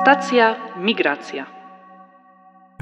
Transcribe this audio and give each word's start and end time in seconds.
Stacja 0.00 0.56
Migracja. 0.78 1.46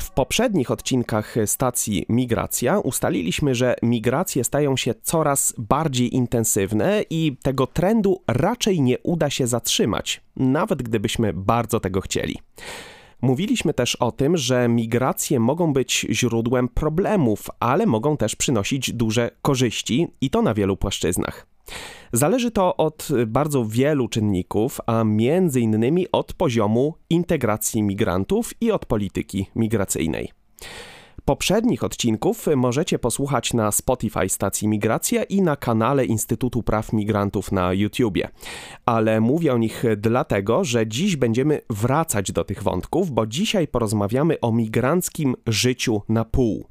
W 0.01 0.11
poprzednich 0.11 0.71
odcinkach 0.71 1.35
stacji 1.47 2.07
Migracja 2.09 2.79
ustaliliśmy, 2.79 3.55
że 3.55 3.77
migracje 3.83 4.45
stają 4.45 4.77
się 4.77 4.95
coraz 5.03 5.55
bardziej 5.59 6.15
intensywne 6.15 7.03
i 7.11 7.37
tego 7.43 7.67
trendu 7.67 8.23
raczej 8.29 8.81
nie 8.81 8.99
uda 8.99 9.31
się 9.31 9.47
zatrzymać, 9.47 10.21
nawet 10.37 10.83
gdybyśmy 10.83 11.33
bardzo 11.33 11.81
tego 11.81 12.01
chcieli. 12.01 12.39
Mówiliśmy 13.23 13.75
też 13.75 13.97
o 13.97 14.13
tym, 14.13 14.37
że 14.37 14.69
migracje 14.69 15.41
mogą 15.41 15.73
być 15.73 16.07
źródłem 16.11 16.69
problemów, 16.69 17.47
ale 17.61 17.87
mogą 17.87 18.17
też 18.17 18.37
przynosić 18.37 18.93
duże 18.93 19.31
korzyści 19.43 20.09
i 20.21 20.31
to 20.31 20.43
na 20.43 20.55
wielu 20.55 20.77
płaszczyznach. 20.77 21.47
Zależy 22.13 22.51
to 22.51 22.77
od 22.77 23.09
bardzo 23.27 23.65
wielu 23.65 24.09
czynników, 24.09 24.81
a 24.87 25.05
między 25.05 25.61
innymi 25.61 26.07
od 26.13 26.33
poziomu 26.33 26.95
integracji 27.11 27.83
migrantów 27.83 28.51
i 28.61 28.73
od 28.73 28.87
polityki 28.87 29.47
migracyjnej. 29.57 30.33
Poprzednich 31.25 31.85
odcinków 31.85 32.47
możecie 32.57 32.99
posłuchać 32.99 33.55
na 33.55 33.73
Spotify 33.73 34.29
stacji 34.29 34.69
Migracja 34.69 35.23
i 35.25 35.43
na 35.43 35.57
kanale 35.57 36.05
Instytutu 36.05 36.63
Praw 36.63 36.93
Migrantów 36.93 37.53
na 37.53 37.73
YouTubie. 37.73 38.29
Ale 38.87 39.21
mówię 39.21 39.55
o 39.55 39.59
nich 39.59 39.85
dlatego, 39.97 40.65
że 40.65 40.87
dziś 40.87 41.17
będziemy 41.17 41.61
wracać 41.71 42.33
do 42.33 42.45
tych 42.45 42.63
wątków, 42.63 43.11
bo 43.11 43.27
dzisiaj 43.27 43.69
porozmawiamy 43.69 44.41
o 44.41 44.53
migranckim 44.53 45.37
życiu 45.47 46.03
na 46.09 46.25
pół. 46.25 46.65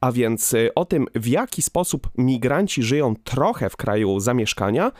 A 0.00 0.12
więc 0.12 0.54
o 0.74 0.84
tym, 0.84 1.06
w 1.14 1.26
jaki 1.26 1.62
sposób 1.62 2.10
migranci 2.18 2.82
żyją 2.82 3.14
trochę 3.24 3.70
w 3.70 3.76
kraju 3.76 4.20
zamieszkania, 4.20 4.92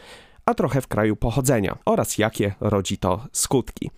a 0.50 0.54
trochę 0.54 0.80
w 0.80 0.88
kraju 0.88 1.16
pochodzenia 1.16 1.78
oraz 1.84 2.18
jakie 2.18 2.54
rodzi 2.60 2.98
to 2.98 3.26
skutki. 3.32 3.90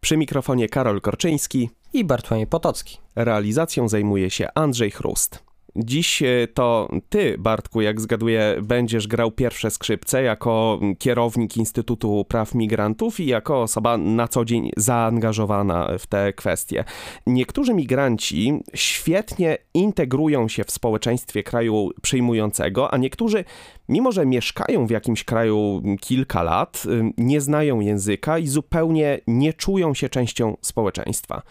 Przy 0.00 0.16
mikrofonie 0.16 0.68
Karol 0.68 1.00
Korczyński 1.00 1.70
i 1.92 2.04
Bartłomiej 2.04 2.46
Potocki. 2.46 2.98
Realizacją 3.16 3.88
zajmuje 3.88 4.30
się 4.30 4.48
Andrzej 4.54 4.90
Chrust. 4.90 5.51
Dziś 5.76 6.22
e, 6.22 6.48
to 6.54 6.88
ty, 7.08 7.36
Bartku, 7.38 7.80
jak 7.80 8.00
zgaduję, 8.00 8.56
będziesz 8.62 9.06
grał 9.06 9.30
pierwsze 9.30 9.70
skrzypce 9.70 10.22
jako 10.22 10.80
kierownik 10.98 11.56
Instytutu 11.56 12.24
Praw 12.28 12.54
Migrantów 12.54 13.20
i 13.20 13.26
jako 13.26 13.62
osoba 13.62 13.96
na 13.98 14.28
co 14.28 14.44
dzień 14.44 14.70
zaangażowana 14.76 15.88
w 15.98 16.06
te 16.06 16.32
kwestie. 16.32 16.84
Niektórzy 17.26 17.74
migranci 17.74 18.52
świetnie 18.74 19.58
integrują 19.74 20.48
się 20.48 20.64
w 20.64 20.70
społeczeństwie 20.70 21.42
kraju 21.42 21.90
przyjmującego, 22.02 22.94
a 22.94 22.96
niektórzy, 22.96 23.44
mimo 23.88 24.12
że 24.12 24.26
mieszkają 24.26 24.86
w 24.86 24.90
jakimś 24.90 25.24
kraju 25.24 25.82
kilka 26.00 26.42
lat, 26.42 26.82
y, 26.86 27.12
nie 27.18 27.40
znają 27.40 27.80
języka 27.80 28.38
i 28.38 28.46
zupełnie 28.46 29.20
nie 29.26 29.52
czują 29.52 29.94
się 29.94 30.08
częścią 30.08 30.56
społeczeństwa. 30.60 31.42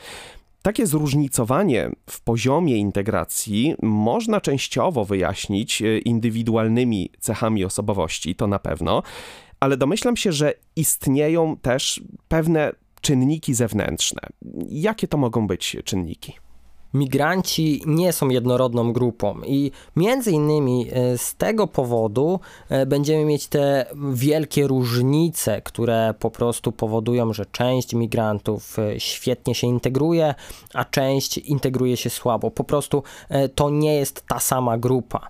Takie 0.62 0.88
zróżnicowanie 0.88 1.90
w 2.10 2.22
poziomie 2.22 2.78
integracji 2.78 3.76
można 3.82 4.42
częściowo 4.42 5.06
wyjaśnić 5.06 5.82
e, 5.82 5.98
indywidualnymi 5.98 7.10
cechami 7.20 7.66
osobowości, 7.66 8.36
to 8.36 8.48
na 8.48 8.60
pewno, 8.60 9.04
ale 9.60 9.78
domyślam 9.78 10.18
się, 10.18 10.32
że 10.32 10.54
istnieją 10.76 11.58
też 11.58 12.04
pewne 12.28 12.72
czynniki 13.02 13.54
zewnętrzne. 13.54 14.22
Jakie 14.70 15.08
to 15.08 15.18
mogą 15.18 15.48
być 15.48 15.78
czynniki? 15.86 16.34
Migranci 16.94 17.84
nie 17.86 18.14
są 18.14 18.30
jednorodną 18.30 18.94
grupą 18.94 19.42
i 19.46 19.72
między 19.96 20.32
innymi 20.32 20.88
e, 20.92 21.18
z 21.18 21.36
tego 21.36 21.68
powodu 21.68 22.40
e, 22.70 22.86
będziemy 22.86 23.26
mieć 23.26 23.48
te 23.48 23.86
wielkie 24.14 24.68
różnice, 24.68 25.62
które 25.62 26.14
po 26.20 26.32
prostu 26.32 26.72
powodują, 26.72 27.34
że 27.34 27.46
część 27.46 27.94
migrantów 27.94 28.80
e, 28.80 29.00
świetnie 29.00 29.56
się 29.56 29.68
integruje, 29.68 30.36
a 30.74 30.86
część 30.86 31.38
integruje 31.38 31.98
się 31.98 32.10
słabo. 32.10 32.52
Po 32.52 32.64
prostu 32.64 33.04
to 33.56 33.70
nie 33.70 33.96
jest 33.96 34.28
ta 34.28 34.40
sama 34.40 34.78
grupa. 34.78 35.30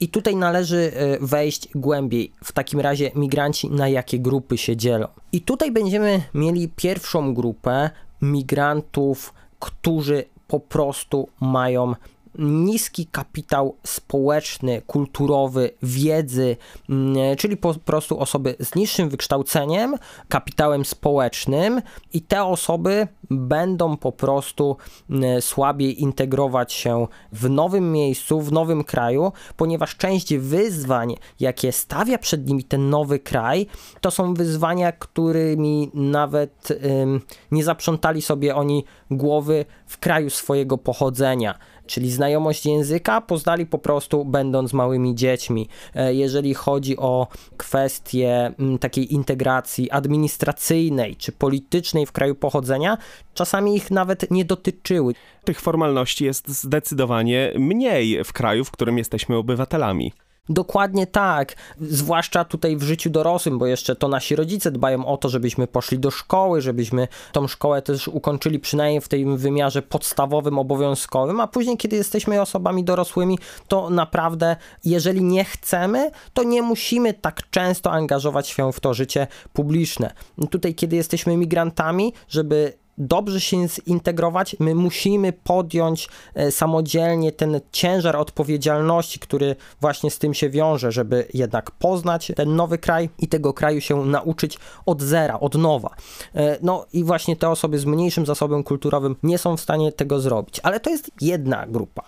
I 0.00 0.08
tutaj 0.08 0.36
należy 0.36 0.92
wejść 1.20 1.68
głębiej. 1.74 2.32
W 2.44 2.52
takim 2.52 2.80
razie 2.80 3.10
migranci 3.14 3.70
na 3.70 3.88
jakie 3.88 4.18
grupy 4.18 4.58
się 4.58 4.76
dzielą. 4.76 5.08
I 5.32 5.40
tutaj 5.40 5.70
będziemy 5.70 6.22
mieli 6.34 6.68
pierwszą 6.68 7.34
grupę 7.34 7.90
migrantów, 8.22 9.34
którzy 9.58 10.24
po 10.50 10.60
prostu 10.60 11.28
mają 11.40 11.94
niski 12.38 13.06
kapitał 13.06 13.76
społeczny, 13.86 14.82
kulturowy, 14.86 15.70
wiedzy, 15.82 16.56
mm, 16.88 17.36
czyli 17.36 17.56
po 17.56 17.74
prostu 17.74 18.20
osoby 18.20 18.56
z 18.60 18.74
niższym 18.74 19.08
wykształceniem, 19.08 19.94
kapitałem 20.28 20.84
społecznym 20.84 21.82
i 22.12 22.22
te 22.22 22.44
osoby 22.44 23.08
będą 23.30 23.96
po 23.96 24.12
prostu 24.12 24.76
mm, 25.10 25.42
słabiej 25.42 26.02
integrować 26.02 26.72
się 26.72 27.06
w 27.32 27.50
nowym 27.50 27.92
miejscu, 27.92 28.40
w 28.40 28.52
nowym 28.52 28.84
kraju, 28.84 29.32
ponieważ 29.56 29.96
część 29.96 30.34
wyzwań, 30.34 31.16
jakie 31.40 31.72
stawia 31.72 32.18
przed 32.18 32.48
nimi 32.48 32.64
ten 32.64 32.90
nowy 32.90 33.18
kraj, 33.18 33.66
to 34.00 34.10
są 34.10 34.34
wyzwania, 34.34 34.92
którymi 34.92 35.90
nawet 35.94 36.68
ym, 36.84 37.20
nie 37.50 37.64
zaprzątali 37.64 38.22
sobie 38.22 38.56
oni 38.56 38.84
głowy 39.10 39.64
w 39.86 39.98
kraju 39.98 40.30
swojego 40.30 40.78
pochodzenia 40.78 41.58
czyli 41.90 42.10
znajomość 42.10 42.66
języka 42.66 43.20
poznali 43.20 43.66
po 43.66 43.78
prostu 43.78 44.24
będąc 44.24 44.72
małymi 44.72 45.14
dziećmi. 45.14 45.68
E, 45.94 46.14
jeżeli 46.14 46.54
chodzi 46.54 46.96
o 46.96 47.26
kwestie 47.56 48.52
mm, 48.58 48.78
takiej 48.78 49.14
integracji 49.14 49.90
administracyjnej 49.90 51.16
czy 51.16 51.32
politycznej 51.32 52.06
w 52.06 52.12
kraju 52.12 52.34
pochodzenia, 52.34 52.98
czasami 53.34 53.76
ich 53.76 53.90
nawet 53.90 54.30
nie 54.30 54.44
dotyczyły. 54.44 55.14
Tych 55.44 55.60
formalności 55.60 56.24
jest 56.24 56.48
zdecydowanie 56.48 57.52
mniej 57.58 58.24
w 58.24 58.32
kraju, 58.32 58.64
w 58.64 58.70
którym 58.70 58.98
jesteśmy 58.98 59.36
obywatelami. 59.36 60.12
Dokładnie 60.50 61.06
tak, 61.06 61.54
zwłaszcza 61.80 62.44
tutaj 62.44 62.76
w 62.76 62.82
życiu 62.82 63.10
dorosłym, 63.10 63.58
bo 63.58 63.66
jeszcze 63.66 63.96
to 63.96 64.08
nasi 64.08 64.36
rodzice 64.36 64.70
dbają 64.70 65.06
o 65.06 65.16
to, 65.16 65.28
żebyśmy 65.28 65.66
poszli 65.66 65.98
do 65.98 66.10
szkoły, 66.10 66.60
żebyśmy 66.60 67.08
tą 67.32 67.48
szkołę 67.48 67.82
też 67.82 68.08
ukończyli 68.08 68.58
przynajmniej 68.58 69.00
w 69.00 69.08
tym 69.08 69.36
wymiarze 69.36 69.82
podstawowym, 69.82 70.58
obowiązkowym, 70.58 71.40
a 71.40 71.46
później, 71.46 71.76
kiedy 71.76 71.96
jesteśmy 71.96 72.40
osobami 72.40 72.84
dorosłymi, 72.84 73.38
to 73.68 73.90
naprawdę, 73.90 74.56
jeżeli 74.84 75.24
nie 75.24 75.44
chcemy, 75.44 76.10
to 76.34 76.42
nie 76.42 76.62
musimy 76.62 77.14
tak 77.14 77.50
często 77.50 77.92
angażować 77.92 78.48
się 78.48 78.72
w 78.72 78.80
to 78.80 78.94
życie 78.94 79.26
publiczne. 79.52 80.12
Tutaj, 80.50 80.74
kiedy 80.74 80.96
jesteśmy 80.96 81.36
migrantami, 81.36 82.12
żeby 82.28 82.72
dobrze 83.00 83.40
się 83.40 83.68
zintegrować, 83.68 84.56
my 84.58 84.74
musimy 84.74 85.32
podjąć 85.32 86.08
e, 86.34 86.50
samodzielnie 86.50 87.32
ten 87.32 87.60
ciężar 87.72 88.16
odpowiedzialności, 88.16 89.18
który 89.18 89.56
właśnie 89.80 90.10
z 90.10 90.18
tym 90.18 90.34
się 90.34 90.50
wiąże, 90.50 90.92
żeby 90.92 91.26
jednak 91.34 91.70
poznać 91.70 92.32
ten 92.36 92.56
nowy 92.56 92.78
kraj 92.78 93.10
i 93.18 93.28
tego 93.28 93.52
kraju 93.52 93.80
się 93.80 94.04
nauczyć 94.04 94.58
od 94.86 95.02
zera, 95.02 95.40
od 95.40 95.54
nowa. 95.54 95.90
E, 96.34 96.58
no 96.62 96.86
i 96.92 97.04
właśnie 97.04 97.36
te 97.36 97.48
osoby 97.48 97.78
z 97.78 97.84
mniejszym 97.84 98.26
zasobem 98.26 98.64
kulturowym 98.64 99.16
nie 99.22 99.38
są 99.38 99.56
w 99.56 99.60
stanie 99.60 99.92
tego 99.92 100.20
zrobić, 100.20 100.60
ale 100.62 100.80
to 100.80 100.90
jest 100.90 101.10
jedna 101.20 101.66
grupa. 101.66 102.02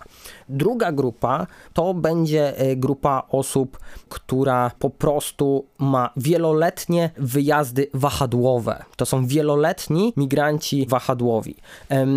Druga 0.49 0.91
grupa 0.91 1.47
to 1.73 1.93
będzie 1.93 2.57
e, 2.57 2.75
grupa 2.75 3.23
osób, 3.29 3.79
która 4.09 4.71
po 4.79 4.89
prostu 4.89 5.65
ma 5.79 6.09
wieloletnie 6.17 7.11
wyjazdy 7.17 7.87
wahadłowe. 7.93 8.85
To 8.95 9.05
są 9.05 9.27
wieloletni 9.27 10.13
migranci 10.17 10.82
wahadłowi. 10.85 11.55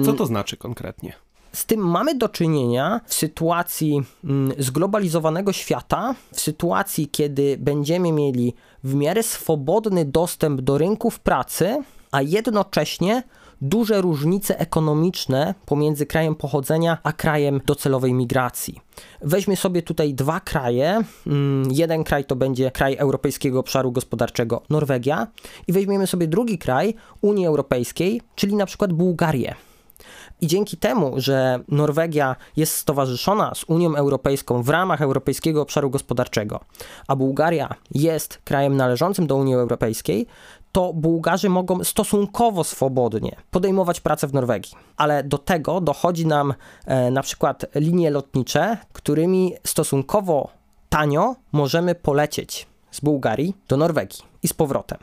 Co 0.05 0.13
to 0.13 0.27
znaczy 0.27 0.57
konkretnie? 0.57 1.13
Z 1.53 1.67
tym 1.67 1.81
mamy 1.81 2.15
do 2.15 2.29
czynienia 2.29 3.01
w 3.07 3.15
sytuacji 3.15 4.03
mm, 4.25 4.53
zglobalizowanego 4.59 5.53
świata, 5.53 6.15
w 6.33 6.41
sytuacji, 6.41 7.09
kiedy 7.09 7.57
będziemy 7.59 8.13
mieli 8.13 8.55
w 8.85 8.95
miarę 8.95 9.23
swobodny 9.23 10.05
dostęp 10.05 10.61
do 10.61 10.79
rynków 10.79 11.21
pracy, 11.21 11.83
a 12.13 12.23
jednocześnie 12.23 13.23
duże 13.61 14.01
różnice 14.01 14.59
ekonomiczne 14.59 15.55
pomiędzy 15.67 16.07
krajem 16.07 16.35
pochodzenia 16.35 16.99
a 17.03 17.13
krajem 17.13 17.61
docelowej 17.67 18.15
migracji. 18.15 18.81
Weźmy 19.23 19.57
sobie 19.57 19.83
tutaj 19.83 20.15
dwa 20.15 20.41
kraje. 20.41 21.03
Mm, 21.27 21.69
jeden 21.73 22.05
kraj 22.05 22.25
to 22.25 22.37
będzie 22.37 22.71
kraj 22.71 22.97
Europejskiego 22.97 23.61
Obszaru 23.61 23.93
Gospodarczego 23.93 24.63
Norwegia 24.71 25.27
i 25.67 25.73
weźmiemy 25.73 26.07
sobie 26.07 26.29
drugi 26.29 26.59
kraj 26.59 26.95
Unii 27.23 27.47
Europejskiej, 27.47 28.21
czyli 28.35 28.55
na 28.55 28.67
przykład 28.67 28.93
Bułgarię. 28.93 29.55
I 30.41 30.47
dzięki 30.47 30.77
temu, 30.77 31.13
że 31.17 31.61
Norwegia 31.69 32.37
jest 32.57 32.75
stowarzyszona 32.77 33.55
z 33.55 33.65
Unią 33.65 33.97
Europejską 33.97 34.63
w 34.63 34.69
ramach 34.69 35.03
Europejskiego 35.03 35.63
Obszaru 35.63 35.91
Gospodarczego, 35.91 36.61
a 37.09 37.17
Bułgaria 37.17 37.75
jest 37.95 38.39
krajem 38.45 38.77
należącym 38.77 39.27
do 39.27 39.37
Unii 39.37 39.55
Europejskiej, 39.55 40.27
to 40.77 40.93
Bułgarzy 40.93 41.49
mogą 41.49 41.85
stosunkowo 41.85 42.65
swobodnie 42.65 43.37
podejmować 43.51 44.01
pracę 44.01 44.27
w 44.27 44.35
Norwegii. 44.35 44.73
Ale 44.97 45.25
do 45.25 45.39
tego 45.39 45.81
dochodzi 45.81 46.27
nam 46.27 46.55
e, 46.87 47.11
na 47.11 47.23
przykład 47.23 47.67
linie 47.75 48.11
lotnicze, 48.11 48.79
którymi 48.93 49.55
stosunkowo 49.65 50.49
tanio 50.89 51.37
możemy 51.53 51.95
polecieć 51.95 52.67
z 52.91 53.01
Bułgarii 53.01 53.57
do 53.69 53.77
Norwegii 53.77 54.25
i 54.43 54.49
z 54.49 54.53
powrotem. 54.53 54.99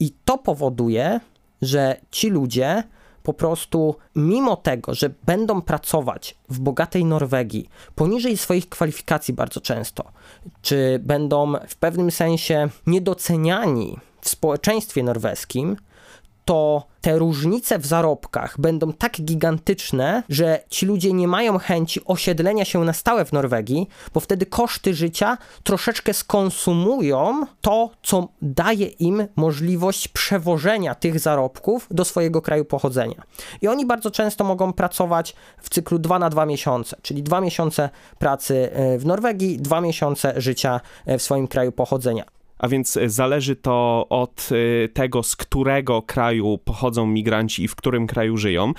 I 0.00 0.10
to 0.24 0.38
powoduje, 0.38 1.20
że 1.62 1.96
ci 2.10 2.30
ludzie 2.30 2.82
po 3.22 3.34
prostu, 3.34 3.96
mimo 4.14 4.56
tego, 4.56 4.94
że 4.94 5.10
będą 5.26 5.62
pracować 5.62 6.36
w 6.48 6.58
bogatej 6.60 7.04
Norwegii 7.04 7.68
poniżej 7.94 8.36
swoich 8.36 8.68
kwalifikacji 8.68 9.34
bardzo 9.34 9.60
często, 9.60 10.04
czy 10.62 11.00
będą 11.02 11.52
w 11.68 11.76
pewnym 11.76 12.10
sensie 12.10 12.68
niedoceniani 12.86 13.98
w 14.26 14.28
społeczeństwie 14.28 15.02
norweskim, 15.02 15.76
to 16.46 16.86
te 17.00 17.18
różnice 17.18 17.78
w 17.78 17.86
zarobkach 17.86 18.60
będą 18.60 18.92
tak 18.92 19.20
gigantyczne, 19.20 20.22
że 20.28 20.62
ci 20.68 20.86
ludzie 20.86 21.12
nie 21.12 21.28
mają 21.28 21.58
chęci 21.58 22.00
osiedlenia 22.04 22.64
się 22.64 22.84
na 22.84 22.92
stałe 22.92 23.24
w 23.24 23.32
Norwegii, 23.32 23.88
bo 24.14 24.20
wtedy 24.20 24.46
koszty 24.46 24.94
życia 24.94 25.38
troszeczkę 25.62 26.14
skonsumują 26.14 27.46
to, 27.60 27.90
co 28.02 28.28
daje 28.42 28.86
im 28.86 29.26
możliwość 29.36 30.08
przewożenia 30.08 30.94
tych 30.94 31.20
zarobków 31.20 31.86
do 31.90 32.04
swojego 32.04 32.42
kraju 32.42 32.64
pochodzenia. 32.64 33.22
I 33.62 33.68
oni 33.68 33.86
bardzo 33.86 34.10
często 34.10 34.44
mogą 34.44 34.72
pracować 34.72 35.34
w 35.62 35.70
cyklu 35.70 35.98
2 35.98 36.18
na 36.18 36.30
2 36.30 36.46
miesiące, 36.46 36.96
czyli 37.02 37.22
2 37.22 37.40
miesiące 37.40 37.90
pracy 38.18 38.70
e, 38.72 38.98
w 38.98 39.06
Norwegii, 39.06 39.58
2 39.58 39.80
miesiące 39.80 40.34
życia 40.36 40.80
e, 41.06 41.18
w 41.18 41.22
swoim 41.22 41.48
kraju 41.48 41.72
pochodzenia. 41.72 42.35
A 42.58 42.68
więc 42.68 42.96
e, 42.96 43.10
zależy 43.10 43.56
to 43.56 44.06
od 44.08 44.48
e, 44.52 44.88
tego, 44.88 45.22
z 45.22 45.36
którego 45.36 46.02
kraju 46.02 46.58
pochodzą 46.58 47.06
migranci 47.06 47.64
i 47.64 47.68
w 47.68 47.76
którym 47.76 48.06
kraju 48.06 48.36
żyją. 48.36 48.72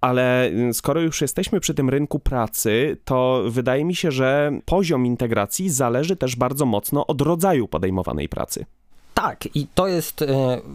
Ale 0.00 0.46
e, 0.46 0.74
skoro 0.74 1.00
już 1.00 1.20
jesteśmy 1.20 1.60
przy 1.60 1.74
tym 1.74 1.90
rynku 1.90 2.18
pracy, 2.18 2.96
to 3.04 3.42
wydaje 3.48 3.84
mi 3.84 3.94
się, 3.94 4.10
że 4.10 4.52
poziom 4.64 5.06
integracji 5.06 5.70
zależy 5.70 6.16
też 6.16 6.36
bardzo 6.36 6.66
mocno 6.66 7.06
od 7.06 7.20
rodzaju 7.20 7.68
podejmowanej 7.68 8.28
pracy. 8.28 8.66
Tak, 9.14 9.48
i 9.54 9.66
to 9.74 9.86
jest 9.86 10.22
e, 10.22 10.26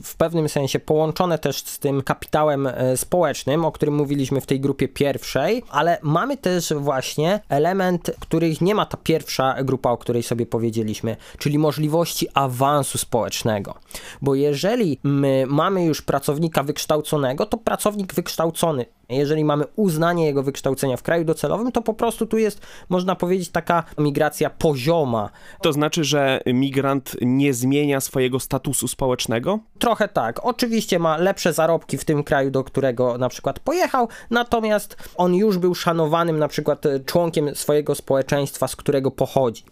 w 0.04 0.16
pewnym 0.16 0.50
sensie 0.50 0.80
połączone 0.80 1.40
też 1.40 1.58
z 1.58 1.80
tym 1.80 2.02
kapitałem 2.02 2.68
e, 2.68 2.98
społecznym, 2.98 3.66
o 3.66 3.72
którym 3.72 3.96
mówiliśmy 3.96 4.42
w 4.42 4.46
tej 4.46 4.60
grupie 4.60 4.88
pierwszej, 4.88 5.64
ale 5.70 5.98
mamy 6.02 6.38
też 6.38 6.74
właśnie 6.74 7.40
element, 7.50 8.12
których 8.20 8.62
nie 8.62 8.76
ma 8.76 8.86
ta 8.86 8.98
pierwsza 8.98 9.56
grupa, 9.64 9.92
o 9.92 9.98
której 9.98 10.24
sobie 10.24 10.46
powiedzieliśmy, 10.46 11.18
czyli 11.38 11.58
możliwości 11.58 12.28
awansu 12.34 12.98
społecznego. 12.98 13.76
Bo 14.22 14.36
jeżeli 14.36 15.00
my 15.04 15.46
mamy 15.48 15.86
już 15.86 16.02
pracownika 16.02 16.64
wykształconego, 16.64 17.46
to 17.46 17.58
pracownik 17.58 18.14
wykształcony 18.14 18.86
jeżeli 19.10 19.44
mamy 19.44 19.66
uznanie 19.76 20.26
jego 20.26 20.44
wykształcenia 20.44 20.98
w 20.98 21.04
kraju 21.04 21.26
docelowym, 21.26 21.72
to 21.72 21.82
po 21.82 21.94
prostu 21.94 22.26
tu 22.26 22.38
jest, 22.38 22.62
można 22.90 23.16
powiedzieć, 23.16 23.50
taka 23.50 23.84
migracja 23.98 24.50
pozioma. 24.50 25.30
To 25.62 25.74
znaczy, 25.74 26.04
że 26.04 26.42
migrant 26.46 27.16
nie 27.22 27.54
zmienia 27.54 28.02
swojego 28.02 28.40
statusu 28.40 28.88
społecznego? 28.88 29.60
Trochę 29.80 30.08
tak. 30.08 30.46
Oczywiście 30.46 31.00
ma 31.00 31.18
lepsze 31.18 31.54
zarobki 31.54 31.98
w 31.98 32.06
tym 32.06 32.24
kraju, 32.24 32.52
do 32.52 32.64
którego 32.64 33.18
na 33.18 33.30
przykład 33.30 33.60
pojechał, 33.60 34.08
natomiast 34.30 34.98
on 35.18 35.36
już 35.36 35.58
był 35.58 35.76
szanowanym 35.76 36.40
na 36.40 36.48
przykład 36.48 36.84
członkiem 37.06 37.56
swojego 37.56 37.96
społeczeństwa, 37.96 38.68
z 38.68 38.76
którego 38.76 39.12
pochodzi. 39.12 39.64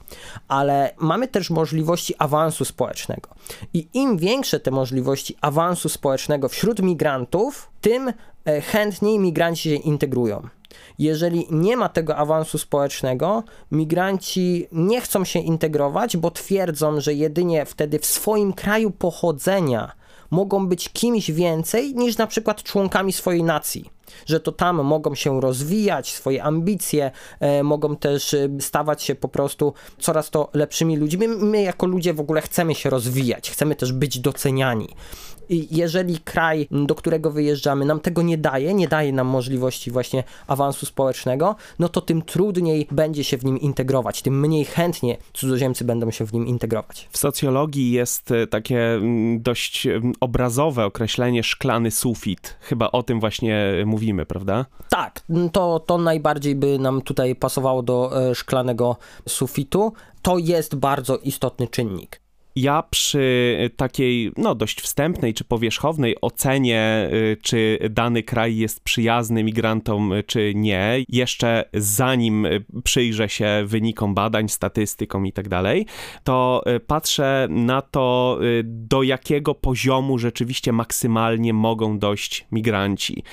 Ale 0.47 0.93
mamy 0.97 1.27
też 1.27 1.49
możliwości 1.49 2.15
awansu 2.17 2.65
społecznego. 2.65 3.29
I 3.73 3.87
im 3.93 4.17
większe 4.17 4.59
te 4.59 4.71
możliwości 4.71 5.35
awansu 5.41 5.89
społecznego 5.89 6.49
wśród 6.49 6.81
migrantów, 6.81 7.69
tym 7.81 8.07
E, 8.09 8.13
chętniej 8.71 9.19
migranci 9.19 9.69
się 9.69 9.75
integrują. 9.75 10.47
Jeżeli 10.99 11.47
nie 11.49 11.77
ma 11.77 11.89
tego 11.89 12.15
awansu 12.15 12.57
społecznego, 12.57 13.43
migranci 13.71 14.67
nie 14.71 15.01
chcą 15.01 15.25
się 15.25 15.39
integrować, 15.39 16.17
bo 16.17 16.31
twierdzą, 16.31 17.01
że 17.01 17.13
jedynie 17.13 17.65
wtedy 17.65 17.99
w 17.99 18.05
swoim 18.05 18.53
kraju 18.53 18.91
pochodzenia 18.91 19.91
mogą 20.31 20.67
być 20.67 20.89
kimś 20.89 21.31
więcej 21.31 21.95
niż 21.95 22.17
na 22.17 22.27
przykład 22.27 22.63
członkami 22.63 23.13
swojej 23.13 23.43
nacji. 23.43 23.89
Że 24.25 24.39
to 24.39 24.51
tam 24.51 24.83
mogą 24.83 25.15
się 25.15 25.41
rozwijać, 25.41 26.13
swoje 26.13 26.43
ambicje, 26.43 27.11
e, 27.39 27.63
mogą 27.63 27.95
też 27.95 28.33
e, 28.33 28.49
stawać 28.59 29.03
się 29.03 29.15
po 29.15 29.27
prostu 29.27 29.73
coraz 29.99 30.29
to 30.29 30.49
lepszymi 30.53 30.97
ludźmi. 30.97 31.27
My 31.27 31.61
jako 31.61 31.85
ludzie 31.85 32.13
w 32.13 32.19
ogóle 32.19 32.41
chcemy 32.41 32.75
się 32.75 32.89
rozwijać, 32.89 33.51
chcemy 33.51 33.75
też 33.75 33.91
być 33.91 34.19
doceniani. 34.19 34.87
Jeżeli 35.49 36.19
kraj, 36.19 36.67
do 36.71 36.95
którego 36.95 37.31
wyjeżdżamy, 37.31 37.85
nam 37.85 37.99
tego 37.99 38.21
nie 38.21 38.37
daje, 38.37 38.73
nie 38.73 38.87
daje 38.87 39.13
nam 39.13 39.27
możliwości 39.27 39.91
właśnie 39.91 40.23
awansu 40.47 40.85
społecznego, 40.85 41.55
no 41.79 41.89
to 41.89 42.01
tym 42.01 42.21
trudniej 42.21 42.87
będzie 42.91 43.23
się 43.23 43.37
w 43.37 43.45
nim 43.45 43.59
integrować, 43.59 44.21
tym 44.21 44.39
mniej 44.39 44.65
chętnie 44.65 45.17
cudzoziemcy 45.33 45.85
będą 45.85 46.11
się 46.11 46.25
w 46.25 46.33
nim 46.33 46.47
integrować. 46.47 47.07
W 47.11 47.17
socjologii 47.17 47.91
jest 47.91 48.31
e, 48.31 48.47
takie 48.47 49.01
dość 49.37 49.87
obrazowe 50.19 50.85
określenie 50.85 51.43
szklany 51.43 51.91
sufit. 51.91 52.57
Chyba 52.59 52.91
o 52.91 53.03
tym 53.03 53.19
właśnie 53.19 53.83
mówimy, 53.85 54.25
prawda? 54.25 54.65
Tak, 54.89 55.21
to, 55.51 55.79
to 55.79 55.97
najbardziej 55.97 56.55
by 56.55 56.79
nam 56.79 57.01
tutaj 57.01 57.35
pasowało 57.35 57.83
do 57.83 58.29
e, 58.29 58.35
szklanego 58.35 58.97
sufitu. 59.27 59.93
To 60.21 60.37
jest 60.37 60.75
bardzo 60.75 61.17
istotny 61.17 61.67
czynnik 61.67 62.26
ja 62.57 62.83
przy 62.83 63.57
takiej 63.77 64.31
no, 64.37 64.55
dość 64.55 64.81
wstępnej 64.81 65.33
czy 65.33 65.43
powierzchownej 65.43 66.15
ocenie, 66.21 67.09
y, 67.13 67.37
czy 67.41 67.79
dany 67.89 68.23
kraj 68.23 68.57
jest 68.57 68.83
przyjazny 68.83 69.43
migrantom, 69.43 70.13
y, 70.13 70.23
czy 70.23 70.53
nie, 70.55 71.05
jeszcze 71.09 71.65
zanim 71.73 72.45
y, 72.45 72.65
przyjrzę 72.83 73.29
się 73.29 73.63
wynikom 73.65 74.13
badań, 74.13 74.49
statystykom 74.49 75.25
i 75.25 75.33
tak 75.33 75.49
dalej, 75.49 75.85
to 76.23 76.63
patrzę 76.87 77.47
na 77.49 77.81
to, 77.81 78.39
do 78.63 79.03
jakiego 79.03 79.55
poziomu 79.55 80.17
rzeczywiście 80.17 80.71
maksymalnie 80.71 81.53
mogą 81.53 81.99
dojść 81.99 82.47
migranci. 82.51 83.23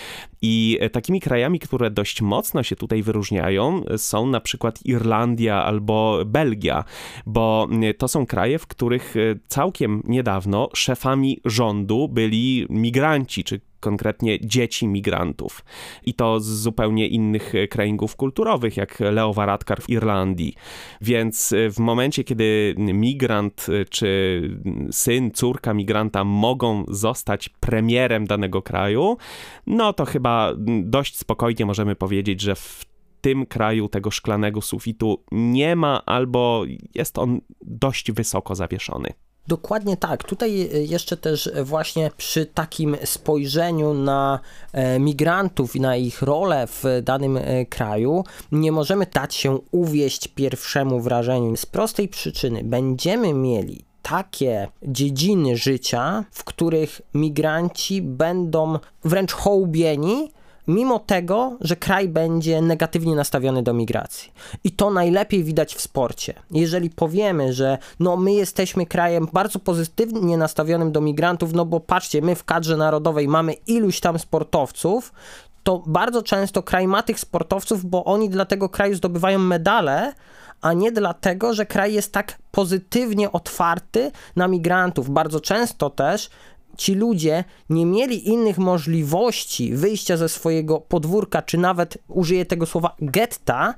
I 0.42 0.78
takimi 0.92 1.20
krajami, 1.20 1.58
które 1.58 1.90
dość 1.90 2.22
mocno 2.22 2.62
się 2.62 2.76
tutaj 2.76 3.02
wyróżniają, 3.02 3.82
są 3.96 4.26
na 4.26 4.40
przykład 4.40 4.86
Irlandia 4.86 5.64
albo 5.64 6.18
Belgia, 6.26 6.84
bo 7.26 7.68
to 7.98 8.08
są 8.08 8.26
kraje, 8.26 8.58
w 8.58 8.66
których 8.66 9.13
całkiem 9.46 10.02
niedawno 10.04 10.68
szefami 10.74 11.40
rządu 11.44 12.08
byli 12.08 12.66
migranci, 12.70 13.44
czy 13.44 13.60
konkretnie 13.80 14.40
dzieci 14.40 14.86
migrantów. 14.86 15.64
I 16.06 16.14
to 16.14 16.40
z 16.40 16.46
zupełnie 16.46 17.08
innych 17.08 17.52
kręgów 17.70 18.16
kulturowych, 18.16 18.76
jak 18.76 19.00
Leo 19.00 19.32
Varadkar 19.32 19.82
w 19.82 19.90
Irlandii. 19.90 20.54
Więc 21.00 21.54
w 21.70 21.78
momencie, 21.78 22.24
kiedy 22.24 22.74
migrant 22.78 23.66
czy 23.90 24.42
syn, 24.90 25.30
córka 25.30 25.74
migranta 25.74 26.24
mogą 26.24 26.84
zostać 26.88 27.48
premierem 27.48 28.26
danego 28.26 28.62
kraju, 28.62 29.16
no 29.66 29.92
to 29.92 30.04
chyba 30.04 30.52
dość 30.82 31.18
spokojnie 31.18 31.66
możemy 31.66 31.96
powiedzieć, 31.96 32.40
że 32.40 32.54
w 32.54 32.93
tym 33.24 33.46
kraju 33.46 33.88
tego 33.88 34.10
szklanego 34.10 34.60
sufitu 34.60 35.24
nie 35.32 35.76
ma 35.76 36.04
albo 36.06 36.64
jest 36.94 37.18
on 37.18 37.40
dość 37.62 38.12
wysoko 38.12 38.54
zawieszony. 38.54 39.08
Dokładnie 39.48 39.96
tak. 39.96 40.24
Tutaj 40.24 40.60
e, 40.60 40.82
jeszcze 40.82 41.16
też 41.16 41.50
właśnie 41.62 42.10
przy 42.16 42.46
takim 42.46 42.96
spojrzeniu 43.04 43.94
na 43.94 44.40
e, 44.72 44.98
migrantów 44.98 45.76
i 45.76 45.80
na 45.80 45.96
ich 45.96 46.22
rolę 46.22 46.66
w 46.66 46.84
danym 47.02 47.36
e, 47.36 47.66
kraju 47.66 48.24
nie 48.52 48.72
możemy 48.72 49.06
dać 49.06 49.34
się 49.34 49.58
uwieść 49.70 50.28
pierwszemu 50.28 51.00
wrażeniu. 51.00 51.56
Z 51.56 51.66
prostej 51.66 52.08
przyczyny 52.08 52.64
będziemy 52.64 53.34
mieli 53.34 53.84
takie 54.02 54.68
dziedziny 54.82 55.56
życia, 55.56 56.24
w 56.30 56.44
których 56.44 57.00
migranci 57.14 58.02
będą 58.02 58.78
wręcz 59.04 59.32
hołbieni 59.32 60.30
mimo 60.68 60.98
tego, 60.98 61.56
że 61.60 61.76
kraj 61.76 62.08
będzie 62.08 62.62
negatywnie 62.62 63.14
nastawiony 63.14 63.62
do 63.62 63.74
migracji. 63.74 64.32
I 64.64 64.70
to 64.70 64.90
najlepiej 64.90 65.44
widać 65.44 65.74
w 65.74 65.80
sporcie. 65.80 66.34
Jeżeli 66.50 66.90
powiemy, 66.90 67.52
że 67.52 67.78
no 68.00 68.16
my 68.16 68.32
jesteśmy 68.32 68.86
krajem 68.86 69.28
bardzo 69.32 69.58
pozytywnie 69.58 70.36
nastawionym 70.36 70.92
do 70.92 71.00
migrantów, 71.00 71.52
no 71.52 71.64
bo 71.64 71.80
patrzcie, 71.80 72.22
my 72.22 72.34
w 72.34 72.44
kadrze 72.44 72.76
narodowej 72.76 73.28
mamy 73.28 73.52
iluś 73.52 74.00
tam 74.00 74.18
sportowców, 74.18 75.12
to 75.62 75.82
bardzo 75.86 76.22
często 76.22 76.62
kraj 76.62 76.88
ma 76.88 77.02
tych 77.02 77.20
sportowców, 77.20 77.84
bo 77.84 78.04
oni 78.04 78.30
dla 78.30 78.44
tego 78.44 78.68
kraju 78.68 78.94
zdobywają 78.94 79.38
medale, 79.38 80.12
a 80.60 80.72
nie 80.72 80.92
dlatego, 80.92 81.54
że 81.54 81.66
kraj 81.66 81.94
jest 81.94 82.12
tak 82.12 82.38
pozytywnie 82.50 83.32
otwarty 83.32 84.10
na 84.36 84.48
migrantów. 84.48 85.10
Bardzo 85.10 85.40
często 85.40 85.90
też 85.90 86.30
ci 86.76 86.94
ludzie 86.94 87.44
nie 87.70 87.86
mieli 87.86 88.28
innych 88.28 88.58
możliwości 88.58 89.74
wyjścia 89.74 90.16
ze 90.16 90.28
swojego 90.28 90.80
podwórka, 90.80 91.42
czy 91.42 91.58
nawet 91.58 91.98
użyję 92.08 92.46
tego 92.46 92.66
słowa 92.66 92.96
getta, 93.00 93.74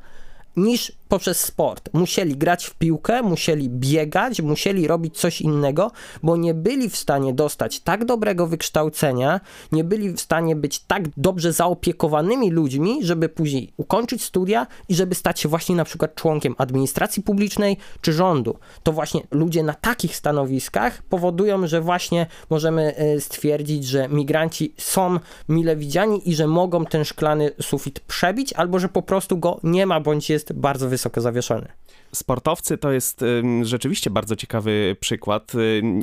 niż 0.57 0.93
poprzez 1.09 1.41
sport. 1.41 1.91
Musieli 1.93 2.37
grać 2.37 2.65
w 2.65 2.75
piłkę, 2.75 3.23
musieli 3.23 3.69
biegać, 3.71 4.41
musieli 4.41 4.87
robić 4.87 5.19
coś 5.19 5.41
innego, 5.41 5.91
bo 6.23 6.37
nie 6.37 6.55
byli 6.55 6.91
w 6.91 6.97
stanie 6.97 7.35
dostać 7.35 7.81
tak 7.81 8.05
dobrego 8.05 8.47
wykształcenia, 8.47 9.41
nie 9.73 9.85
byli 9.85 10.11
w 10.13 10.21
stanie 10.21 10.57
być 10.57 10.79
tak 10.79 11.03
dobrze 11.17 11.53
zaopiekowanymi 11.53 12.51
ludźmi, 12.51 12.99
żeby 13.03 13.29
później 13.29 13.73
ukończyć 13.77 14.25
studia 14.25 14.67
i 14.89 14.95
żeby 14.95 15.15
stać 15.15 15.41
się 15.41 15.49
właśnie 15.49 15.77
na 15.77 15.85
przykład 15.85 16.15
członkiem 16.15 16.55
administracji 16.59 17.23
publicznej 17.23 17.77
czy 18.01 18.13
rządu. 18.13 18.59
To 18.83 18.93
właśnie 18.93 19.21
ludzie 19.31 19.63
na 19.63 19.75
takich 19.75 20.17
stanowiskach 20.17 21.03
powodują, 21.03 21.67
że 21.67 21.81
właśnie 21.81 22.27
możemy 22.51 22.97
e, 22.97 23.21
stwierdzić, 23.21 23.85
że 23.85 24.09
migranci 24.09 24.75
są 24.77 25.19
mile 25.49 25.77
widziani 25.77 26.31
i 26.31 26.35
że 26.35 26.47
mogą 26.47 26.85
ten 26.85 27.05
szklany 27.05 27.51
sufit 27.63 28.01
przebić, 28.01 28.53
albo 28.53 28.79
że 28.79 28.89
po 28.89 29.03
prostu 29.03 29.39
go 29.39 29.61
nie 29.63 29.87
ma, 29.87 30.01
bądź 30.01 30.31
jest 30.31 30.46
bardzo 30.55 30.89
wysoko 30.89 31.21
zawieszony. 31.21 31.69
Sportowcy 32.13 32.79
to 32.79 32.93
jest 32.93 33.25
rzeczywiście 33.63 34.11
bardzo 34.11 34.37
ciekawy 34.37 34.97
przykład. 35.01 35.53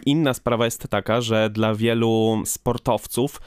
Inna 0.05 0.33
sprawa 0.33 0.65
jest 0.65 0.87
taka, 0.89 1.21
że 1.21 1.49
dla 1.49 1.75
wielu 1.75 2.43
sportowców 2.45 3.41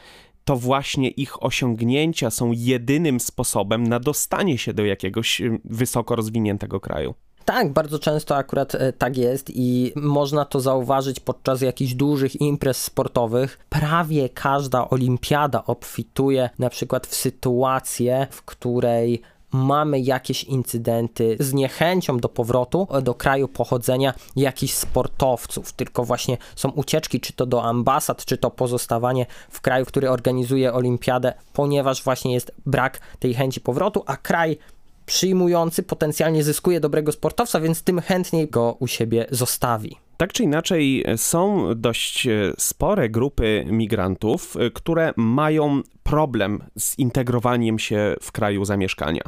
to 0.45 0.57
właśnie 0.57 1.09
ich 1.09 1.43
osiągnięcia 1.43 2.31
są 2.31 2.53
jedynym 2.53 3.21
sposobem 3.21 3.87
na 3.87 4.01
dostanie 4.01 4.59
się 4.59 4.75
do 4.75 4.85
jakiegoś 4.85 5.43
wysoko 5.65 6.17
rozwiniętego 6.17 6.81
kraju. 6.81 7.15
Tak, 7.47 7.73
bardzo 7.73 7.99
często 7.99 8.37
akurat 8.37 8.75
e, 8.75 8.93
tak 8.93 9.17
jest 9.17 9.51
i 9.55 9.93
można 9.97 10.45
to 10.45 10.61
zauważyć 10.61 11.21
podczas 11.21 11.61
jakichś 11.61 11.95
dużych 11.95 12.41
imprez 12.41 12.83
sportowych. 12.83 13.59
Prawie 13.69 14.29
każda 14.29 14.91
olimpiada 14.91 15.65
obfituje 15.65 16.51
na 16.59 16.71
przykład 16.71 17.07
w 17.07 17.15
sytuację, 17.15 18.27
w 18.31 18.43
której 18.43 19.23
mamy 19.53 20.01
jakieś 20.01 20.45
incydenty 20.45 21.37
z 21.41 21.53
niechęcią 21.53 22.19
do 22.19 22.29
powrotu 22.29 22.89
do 23.03 23.15
kraju 23.15 23.49
pochodzenia 23.49 24.15
jakichś 24.37 24.75
sportowców, 24.75 25.73
tylko 25.73 26.05
właśnie 26.05 26.39
są 26.57 26.71
ucieczki, 26.71 27.21
czy 27.21 27.33
to 27.33 27.47
do 27.47 27.65
ambasad, 27.65 28.25
czy 28.25 28.39
to 28.39 28.51
pozostawanie 28.51 29.27
w 29.51 29.61
kraju, 29.61 29.87
który 29.87 30.11
organizuje 30.11 30.73
olimpiadę, 30.73 31.33
ponieważ 31.53 32.03
właśnie 32.03 32.35
jest 32.35 32.53
brak 32.67 33.01
tej 33.19 33.35
chęci 33.35 33.61
powrotu, 33.61 34.03
a 34.07 34.17
kraj 34.17 34.59
przyjmujący 35.07 35.83
potencjalnie 35.83 36.45
zyskuje 36.45 36.81
dobrego 36.81 37.13
sportowca, 37.13 37.61
więc 37.61 37.83
tym 37.83 38.01
chętniej 38.01 38.49
go 38.49 38.77
u 38.81 38.87
siebie 38.87 39.27
zostawi. 39.31 40.06
Tak 40.17 40.33
czy 40.33 40.43
inaczej, 40.43 41.05
są 41.17 41.67
dość 41.75 42.27
e, 42.27 42.53
spore 42.59 43.09
grupy 43.09 43.65
migrantów, 43.71 44.57
e, 44.57 44.71
które 44.71 45.13
mają 45.17 45.83
problem 46.03 46.65
z 46.79 46.99
integrowaniem 46.99 47.79
się 47.79 48.17
w 48.23 48.33
kraju 48.33 48.65
zamieszkania. 48.65 49.23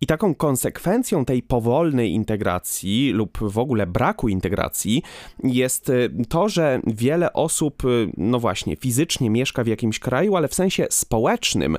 I 0.00 0.06
taką 0.06 0.34
konsekwencją 0.34 1.24
tej 1.24 1.42
powolnej 1.42 2.12
integracji 2.12 3.10
lub 3.12 3.38
w 3.40 3.58
ogóle 3.58 3.86
braku 3.86 4.28
integracji 4.28 5.02
jest 5.44 5.88
y, 5.88 6.10
to, 6.28 6.48
że 6.48 6.80
wiele 6.86 7.32
osób, 7.32 7.82
no 8.16 8.40
właśnie, 8.40 8.76
fizycznie 8.76 9.30
mieszka 9.30 9.64
w 9.64 9.66
jakimś 9.66 9.98
kraju, 9.98 10.36
ale 10.36 10.48
w 10.48 10.54
sensie 10.54 10.86
społecznym 10.90 11.76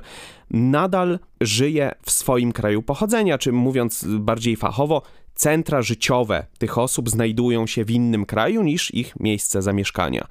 nadal 0.50 1.18
żyje 1.40 1.92
w 2.02 2.10
swoim 2.10 2.52
kraju 2.52 2.82
pochodzenia, 2.82 3.38
czy 3.38 3.52
mówiąc 3.52 4.06
bardziej 4.08 4.56
fachowo, 4.56 5.02
centra 5.34 5.82
życiowe 5.82 6.46
tych 6.58 6.78
osób 6.78 7.10
znajdują 7.10 7.66
się 7.66 7.84
w 7.84 7.90
innym 7.90 8.26
kraju 8.26 8.62
niż 8.62 8.94
ich 8.94 9.20
miejsce 9.20 9.62
zamieszkania. 9.62 10.26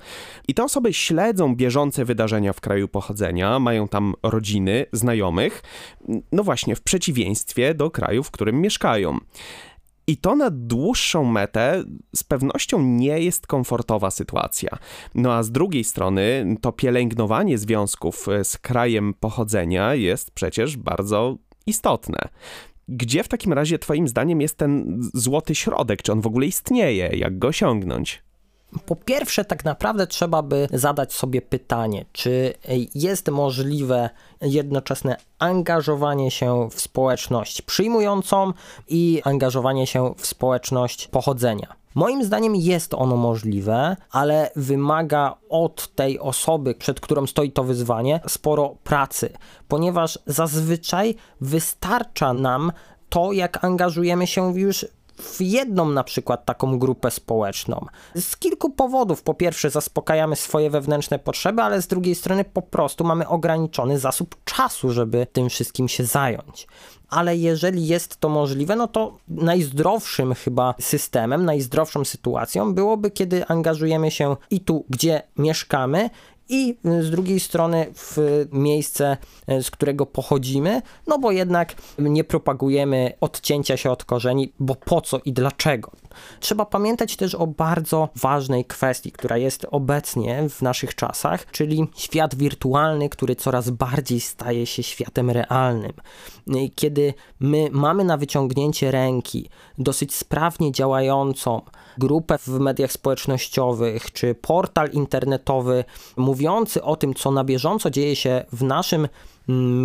I 0.48 0.54
te 0.54 0.64
osoby 0.64 0.94
śledzą 0.94 1.56
bieżące 1.56 2.06
wydarzenia 2.06 2.54
w 2.54 2.62
kraju 2.62 2.88
pochodzenia, 2.88 3.60
mają 3.60 3.88
tam 3.88 4.14
rodziny, 4.24 4.86
znajomych, 4.92 5.64
no 6.32 6.44
właśnie 6.44 6.76
w 6.76 6.82
przeciwieństwie 6.82 7.74
do 7.74 7.92
kraju, 7.92 8.24
w 8.24 8.32
którym 8.32 8.62
mieszkają. 8.62 9.18
I 10.08 10.18
to 10.18 10.36
na 10.36 10.50
dłuższą 10.52 11.24
metę 11.24 11.84
z 12.16 12.24
pewnością 12.24 12.82
nie 12.82 13.20
jest 13.20 13.48
komfortowa 13.48 14.12
sytuacja. 14.12 14.78
No 15.16 15.34
a 15.34 15.44
z 15.44 15.52
drugiej 15.52 15.84
strony 15.84 16.56
to 16.62 16.72
pielęgnowanie 16.72 17.58
związków 17.58 18.28
z 18.44 18.58
krajem 18.58 19.14
pochodzenia 19.14 19.96
jest 19.96 20.32
przecież 20.32 20.78
bardzo 20.78 21.38
istotne. 21.68 22.30
Gdzie 22.94 23.24
w 23.24 23.28
takim 23.28 23.54
razie 23.54 23.80
Twoim 23.80 24.08
zdaniem 24.08 24.42
jest 24.42 24.58
ten 24.58 25.00
złoty 25.14 25.56
środek? 25.56 26.02
Czy 26.02 26.12
on 26.12 26.22
w 26.22 26.28
ogóle 26.28 26.46
istnieje? 26.46 27.08
Jak 27.08 27.40
go 27.40 27.48
osiągnąć? 27.48 28.24
Po 28.86 28.96
pierwsze, 28.96 29.46
tak 29.46 29.66
naprawdę 29.66 30.08
trzeba 30.08 30.42
by 30.42 30.68
zadać 30.74 31.14
sobie 31.14 31.42
pytanie, 31.42 32.06
czy 32.12 32.54
jest 32.96 33.30
możliwe 33.30 34.10
jednoczesne 34.42 35.18
angażowanie 35.40 36.32
się 36.32 36.70
w 36.72 36.82
społeczność 36.82 37.62
przyjmującą 37.62 38.54
i 38.88 39.22
angażowanie 39.24 39.88
się 39.88 40.14
w 40.18 40.26
społeczność 40.26 41.08
pochodzenia. 41.08 41.81
Moim 41.96 42.24
zdaniem 42.24 42.56
jest 42.56 42.94
ono 42.94 43.16
możliwe, 43.16 43.98
ale 44.12 44.52
wymaga 44.56 45.36
od 45.50 45.96
tej 45.96 46.20
osoby, 46.20 46.76
przed 46.76 47.00
którą 47.00 47.28
stoi 47.28 47.52
to 47.52 47.64
wyzwanie, 47.64 48.20
sporo 48.28 48.76
pracy, 48.84 49.30
ponieważ 49.68 50.20
zazwyczaj 50.26 51.16
wystarcza 51.42 52.34
nam 52.34 52.72
to, 53.10 53.32
jak 53.32 53.64
angażujemy 53.64 54.28
się 54.28 54.60
już 54.60 54.86
w 55.18 55.42
jedną 55.42 55.90
na 55.90 56.04
przykład 56.04 56.46
taką 56.46 56.80
grupę 56.80 57.12
społeczną. 57.12 57.86
Z 58.16 58.38
kilku 58.38 58.70
powodów. 58.70 59.24
Po 59.24 59.34
pierwsze, 59.34 59.70
zaspokajamy 59.70 60.36
swoje 60.36 60.70
wewnętrzne 60.70 61.20
potrzeby, 61.20 61.62
ale 61.62 61.82
z 61.82 61.88
drugiej 61.88 62.16
strony 62.16 62.44
po 62.44 62.62
prostu 62.62 63.04
mamy 63.04 63.28
ograniczony 63.28 64.00
zasób 64.00 64.36
czasu, 64.46 64.92
żeby 64.92 65.28
tym 65.34 65.50
wszystkim 65.50 65.88
się 65.88 66.06
zająć. 66.06 66.68
Ale 67.12 67.38
jeżeli 67.38 67.88
jest 67.88 68.18
to 68.20 68.30
możliwe, 68.30 68.76
no 68.76 68.88
to 68.88 69.18
najzdrowszym 69.28 70.34
chyba 70.34 70.76
systemem, 70.80 71.46
najzdrowszą 71.46 72.06
sytuacją 72.06 72.74
byłoby, 72.74 73.12
kiedy 73.12 73.48
angażujemy 73.48 74.12
się 74.12 74.36
i 74.50 74.60
tu, 74.60 74.86
gdzie 74.90 75.22
mieszkamy, 75.38 76.10
i 76.52 76.78
z 77.02 77.10
drugiej 77.10 77.40
strony 77.40 77.88
w 77.96 78.18
miejsce, 78.52 79.18
e, 79.48 79.64
z 79.64 79.72
którego 79.72 80.06
pochodzimy, 80.06 80.82
no 81.08 81.20
bo 81.20 81.32
jednak 81.32 81.76
nie 82.00 82.24
propagujemy 82.24 83.14
odcięcia 83.22 83.78
się 83.78 83.92
od 83.92 84.06
korzeni, 84.06 84.54
bo 84.60 84.76
po 84.76 85.02
co 85.02 85.20
i 85.26 85.34
dlaczego. 85.34 85.92
Trzeba 86.40 86.66
pamiętać 86.66 87.16
też 87.16 87.36
o 87.36 87.48
bardzo 87.48 88.10
ważnej 88.16 88.66
kwestii, 88.66 89.12
która 89.12 89.38
jest 89.38 89.68
obecnie 89.72 90.50
w 90.50 90.62
naszych 90.62 90.96
czasach, 90.96 91.52
czyli 91.52 91.88
świat 91.96 92.36
wirtualny, 92.36 93.10
który 93.10 93.36
coraz 93.36 93.70
bardziej 93.70 94.20
staje 94.20 94.66
się 94.66 94.84
światem 94.84 95.30
realnym. 95.30 95.94
Kiedy 96.76 97.14
my 97.40 97.70
mamy 97.72 98.04
na 98.04 98.18
wyciągnięcie 98.18 98.92
ręki 98.92 99.50
dosyć 99.78 100.16
sprawnie 100.16 100.72
działającą 100.72 101.62
grupę 101.98 102.38
w 102.38 102.48
mediach 102.48 102.92
społecznościowych 102.92 104.12
czy 104.12 104.36
portal 104.36 104.90
internetowy 104.92 105.84
mówiący 106.18 106.84
o 106.84 106.96
tym, 106.96 107.14
co 107.14 107.32
na 107.32 107.44
bieżąco 107.44 107.90
dzieje 107.90 108.16
się 108.16 108.46
w 108.52 108.64
naszym 108.64 109.08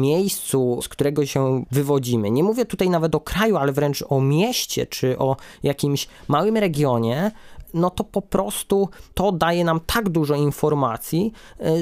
miejscu, 0.01 0.79
z 0.83 0.89
którego 0.89 1.27
się 1.27 1.65
wywodzimy. 1.71 2.31
Nie 2.31 2.43
mówię 2.43 2.65
tutaj 2.65 2.91
nawet 2.91 3.15
o 3.15 3.21
kraju, 3.21 3.57
ale 3.57 3.73
wręcz 3.73 4.05
o 4.09 4.21
mieście 4.21 4.87
czy 4.87 5.19
o 5.19 5.37
jakimś 5.63 6.09
małym 6.29 6.57
regionie, 6.57 7.31
no 7.75 7.91
to 7.91 8.05
po 8.05 8.23
prostu 8.23 8.89
to 9.15 9.33
daje 9.33 9.65
nam 9.65 9.81
tak 9.87 10.09
dużo 10.09 10.35
informacji, 10.35 11.33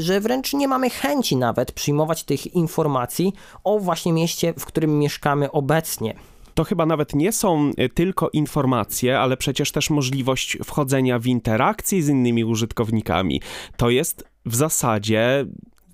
że 0.01 0.21
wręcz 0.21 0.53
nie 0.53 0.69
mamy 0.69 0.91
chęci 0.91 1.37
nawet 1.37 1.73
przyjmować 1.73 2.25
tych 2.25 2.55
informacji 2.55 3.33
o 3.65 3.79
właśnie 3.79 4.13
mieście, 4.13 4.55
w 4.59 4.65
którym 4.65 4.99
mieszkamy 4.99 5.53
obecnie 5.53 6.15
to 6.55 6.65
chyba 6.65 6.87
nawet 6.87 7.15
nie 7.15 7.33
są 7.33 7.71
e, 7.77 7.89
tylko 7.89 8.31
informacje, 8.33 9.19
ale 9.19 9.37
przecież 9.37 9.73
też 9.73 9.91
możliwość 9.91 10.59
wchodzenia 10.65 11.19
w 11.19 11.27
interakcję 11.27 12.03
z 12.03 12.09
innymi 12.09 12.45
użytkownikami. 12.45 13.41
To 13.77 13.91
jest 13.91 14.25
w 14.47 14.55
zasadzie 14.55 15.47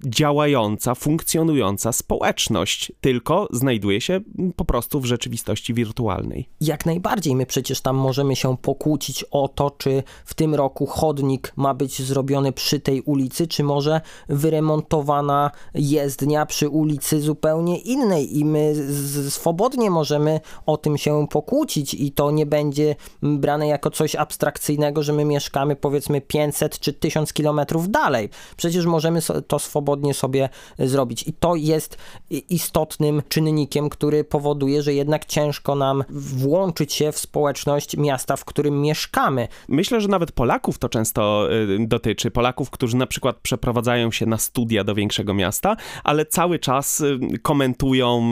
działająca, 0.07 0.95
funkcjonująca 0.95 1.93
społeczność, 1.93 2.93
tylko 3.01 3.49
znajduje 3.51 4.01
się 4.01 4.21
po 4.57 4.65
prostu 4.65 5.01
w 5.01 5.05
rzeczywistości 5.05 5.75
wirtualnej. 5.75 6.49
Jak 6.61 6.87
najbardziej. 6.87 7.37
My 7.37 7.47
przecież 7.47 7.81
tam 7.81 7.97
możemy 7.97 8.37
się 8.37 8.57
pokłócić 8.57 9.25
o 9.31 9.49
to, 9.49 9.71
czy 9.71 10.03
w 10.25 10.35
tym 10.35 10.55
roku 10.55 10.87
chodnik 10.87 11.53
ma 11.57 11.75
być 11.75 12.03
zrobiony 12.03 12.53
przy 12.53 12.81
tej 12.81 13.03
ulicy, 13.03 13.47
czy 13.47 13.63
może 13.63 14.01
wyremontowana 14.29 15.51
jezdnia 15.75 16.47
przy 16.47 16.69
ulicy 16.69 17.21
zupełnie 17.21 17.79
innej 17.79 18.39
i 18.39 18.45
my 18.45 18.75
swobodnie 19.29 19.91
możemy 19.91 20.41
o 20.67 20.77
tym 20.77 20.99
się 20.99 21.27
pokłócić 21.31 21.95
i 21.95 22.13
to 22.13 22.31
nie 22.31 22.47
będzie 22.47 22.97
brane 23.23 23.67
jako 23.67 23.91
coś 23.91 24.15
abstrakcyjnego, 24.15 25.03
że 25.03 25.13
my 25.13 25.25
mieszkamy 25.25 25.77
powiedzmy 25.77 26.21
500 26.21 26.79
czy 26.79 26.93
1000 26.93 27.33
kilometrów 27.33 27.91
dalej. 27.91 28.29
Przecież 28.57 28.87
możemy 28.87 29.21
to 29.47 29.59
swobodnie 29.59 29.90
swobodnie 29.91 30.15
sobie 30.15 30.49
zrobić. 30.79 31.29
I 31.29 31.33
to 31.33 31.55
jest 31.57 31.99
istotnym 32.31 33.23
czynnikiem, 33.29 33.89
który 33.89 34.25
powoduje, 34.25 34.83
że 34.83 34.95
jednak 34.95 35.25
ciężko 35.25 35.75
nam 35.75 36.05
włączyć 36.11 36.93
się 36.93 37.13
w 37.13 37.19
społeczność 37.19 37.97
miasta, 37.97 38.37
w 38.37 38.45
którym 38.45 38.81
mieszkamy. 38.81 39.49
Myślę, 39.69 40.01
że 40.01 40.09
nawet 40.09 40.33
Polaków 40.33 40.79
to 40.79 40.89
często 40.89 41.49
y, 41.53 41.87
dotyczy. 41.87 42.31
Polaków, 42.31 42.71
którzy 42.71 42.97
na 42.97 43.07
przykład 43.07 43.37
przeprowadzają 43.37 44.11
się 44.11 44.27
na 44.27 44.39
studia 44.39 44.85
do 44.85 44.95
większego 44.95 45.35
miasta, 45.35 45.77
ale 46.05 46.27
cały 46.27 46.59
czas 46.59 47.01
y, 47.01 47.19
komentują, 47.43 48.23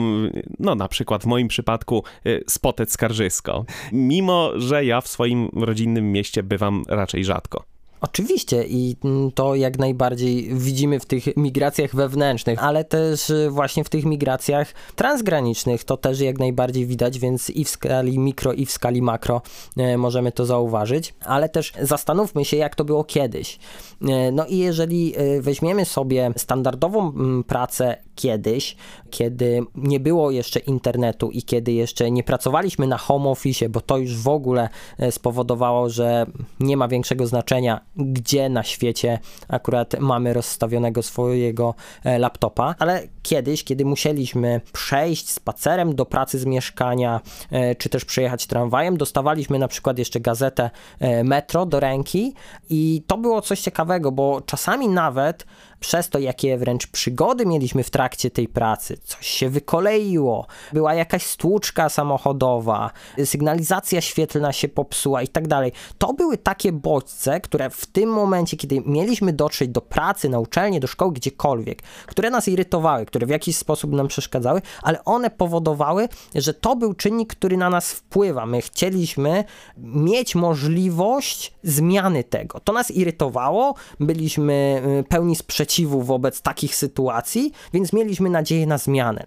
no 0.59 0.75
na 0.75 0.87
przykład 0.87 1.23
w 1.23 1.25
moim 1.25 1.47
przypadku, 1.47 2.03
y, 2.25 2.43
Spotec 2.47 2.91
Skarżysko. 2.91 3.65
Mimo, 3.91 4.51
że 4.55 4.85
ja 4.85 5.01
w 5.01 5.07
swoim 5.07 5.49
rodzinnym 5.53 6.11
mieście 6.11 6.43
bywam 6.43 6.83
raczej 6.87 7.25
rzadko. 7.25 7.78
Oczywiście 8.01 8.63
i 8.67 8.95
to 9.35 9.55
jak 9.55 9.79
najbardziej 9.79 10.49
widzimy 10.53 10.99
w 10.99 11.05
tych 11.05 11.37
migracjach 11.37 11.95
wewnętrznych, 11.95 12.63
ale 12.63 12.83
też 12.83 13.29
y, 13.29 13.49
właśnie 13.49 13.83
w 13.83 13.89
tych 13.89 14.05
migracjach 14.05 14.73
transgranicznych 14.95 15.83
to 15.83 15.97
też 15.97 16.19
jak 16.19 16.39
najbardziej 16.39 16.85
widać, 16.85 17.19
więc 17.19 17.49
i 17.49 17.65
w 17.65 17.69
skali 17.69 18.19
mikro, 18.19 18.53
i 18.53 18.65
w 18.65 18.71
skali 18.71 19.01
makro 19.01 19.41
y, 19.77 19.97
możemy 19.97 20.31
to 20.31 20.45
zauważyć, 20.45 21.13
ale 21.25 21.49
też 21.49 21.73
zastanówmy 21.81 22.45
się, 22.45 22.57
jak 22.57 22.75
to 22.75 22.85
było 22.85 23.03
kiedyś. 23.03 23.59
Y, 24.01 24.31
no 24.31 24.45
i 24.45 24.57
jeżeli 24.57 25.13
weźmiemy 25.39 25.85
sobie 25.85 26.31
standardową 26.37 27.13
pracę 27.47 27.97
kiedyś, 28.15 28.75
kiedy 29.09 29.61
nie 29.75 29.99
było 29.99 30.31
jeszcze 30.31 30.59
internetu 30.59 31.31
i 31.31 31.43
kiedy 31.43 31.71
jeszcze 31.71 32.11
nie 32.11 32.23
pracowaliśmy 32.23 32.87
na 32.87 32.97
home 32.97 33.29
office, 33.29 33.69
bo 33.69 33.81
to 33.81 33.97
już 33.97 34.17
w 34.17 34.27
ogóle 34.27 34.69
spowodowało, 35.11 35.89
że 35.89 36.25
nie 36.59 36.77
ma 36.77 36.87
większego 36.87 37.27
znaczenia, 37.27 37.81
gdzie 37.95 38.49
na 38.49 38.63
świecie 38.63 39.19
akurat 39.47 39.99
mamy 39.99 40.33
rozstawionego 40.33 41.03
swojego 41.03 41.75
e, 42.03 42.19
laptopa, 42.19 42.75
ale 42.79 43.07
kiedyś, 43.23 43.63
kiedy 43.63 43.85
musieliśmy 43.85 44.61
przejść 44.73 45.29
spacerem 45.29 45.95
do 45.95 46.05
pracy 46.05 46.39
z 46.39 46.45
mieszkania, 46.45 47.21
e, 47.51 47.75
czy 47.75 47.89
też 47.89 48.05
przejechać 48.05 48.47
tramwajem, 48.47 48.97
dostawaliśmy 48.97 49.59
na 49.59 49.67
przykład 49.67 49.99
jeszcze 49.99 50.19
gazetę 50.19 50.69
e, 50.99 51.23
Metro 51.23 51.65
do 51.65 51.79
ręki 51.79 52.33
i 52.69 53.03
to 53.07 53.17
było 53.17 53.41
coś 53.41 53.61
ciekawego, 53.61 54.11
bo 54.11 54.41
czasami 54.41 54.87
nawet 54.87 55.45
przez 55.79 56.09
to, 56.09 56.19
jakie 56.19 56.57
wręcz 56.57 56.87
przygody 56.87 57.45
mieliśmy 57.45 57.83
w 57.83 57.89
trakcie 57.89 58.31
tej 58.31 58.47
pracy, 58.47 58.97
coś 59.03 59.27
się 59.27 59.49
wykoleiło, 59.49 60.47
była 60.73 60.93
jakaś 60.93 61.23
stłuczka 61.23 61.89
samochodowa, 61.89 62.91
sygnalizacja 63.25 64.01
świetlna 64.01 64.53
się 64.53 64.67
popsuła 64.67 65.21
i 65.21 65.27
tak 65.27 65.47
dalej. 65.47 65.71
To 65.97 66.13
były 66.13 66.37
takie 66.37 66.71
bodźce, 66.71 67.41
które 67.41 67.69
w 67.69 67.85
tym 67.85 68.09
momencie, 68.09 68.57
kiedy 68.57 68.81
mieliśmy 68.85 69.33
dotrzeć 69.33 69.69
do 69.69 69.81
pracy, 69.81 70.29
na 70.29 70.39
uczelnię, 70.39 70.79
do 70.79 70.87
szkoły, 70.87 71.13
gdziekolwiek, 71.13 71.81
które 72.05 72.29
nas 72.29 72.47
irytowały, 72.47 73.05
które 73.05 73.25
w 73.25 73.29
jakiś 73.29 73.57
sposób 73.57 73.91
nam 73.91 74.07
przeszkadzały, 74.07 74.61
ale 74.83 75.05
one 75.05 75.29
powodowały, 75.29 76.09
że 76.35 76.53
to 76.53 76.75
był 76.75 76.93
czynnik, 76.93 77.29
który 77.35 77.57
na 77.57 77.69
nas 77.69 77.91
wpływa. 77.91 78.45
My 78.45 78.61
chcieliśmy 78.61 79.43
mieć 79.77 80.35
możliwość 80.35 81.53
zmiany 81.63 82.23
tego. 82.23 82.59
To 82.59 82.73
nas 82.73 82.91
irytowało, 82.91 83.75
byliśmy 83.99 84.81
y, 84.99 85.03
pełni 85.03 85.35
sprzeciwu 85.35 85.68
wobec 85.87 86.41
takich 86.41 86.75
sytuacji, 86.75 87.51
więc 87.73 87.93
mieliśmy 87.93 88.29
nadzieję 88.29 88.67
na 88.67 88.77
zmianę. 88.77 89.25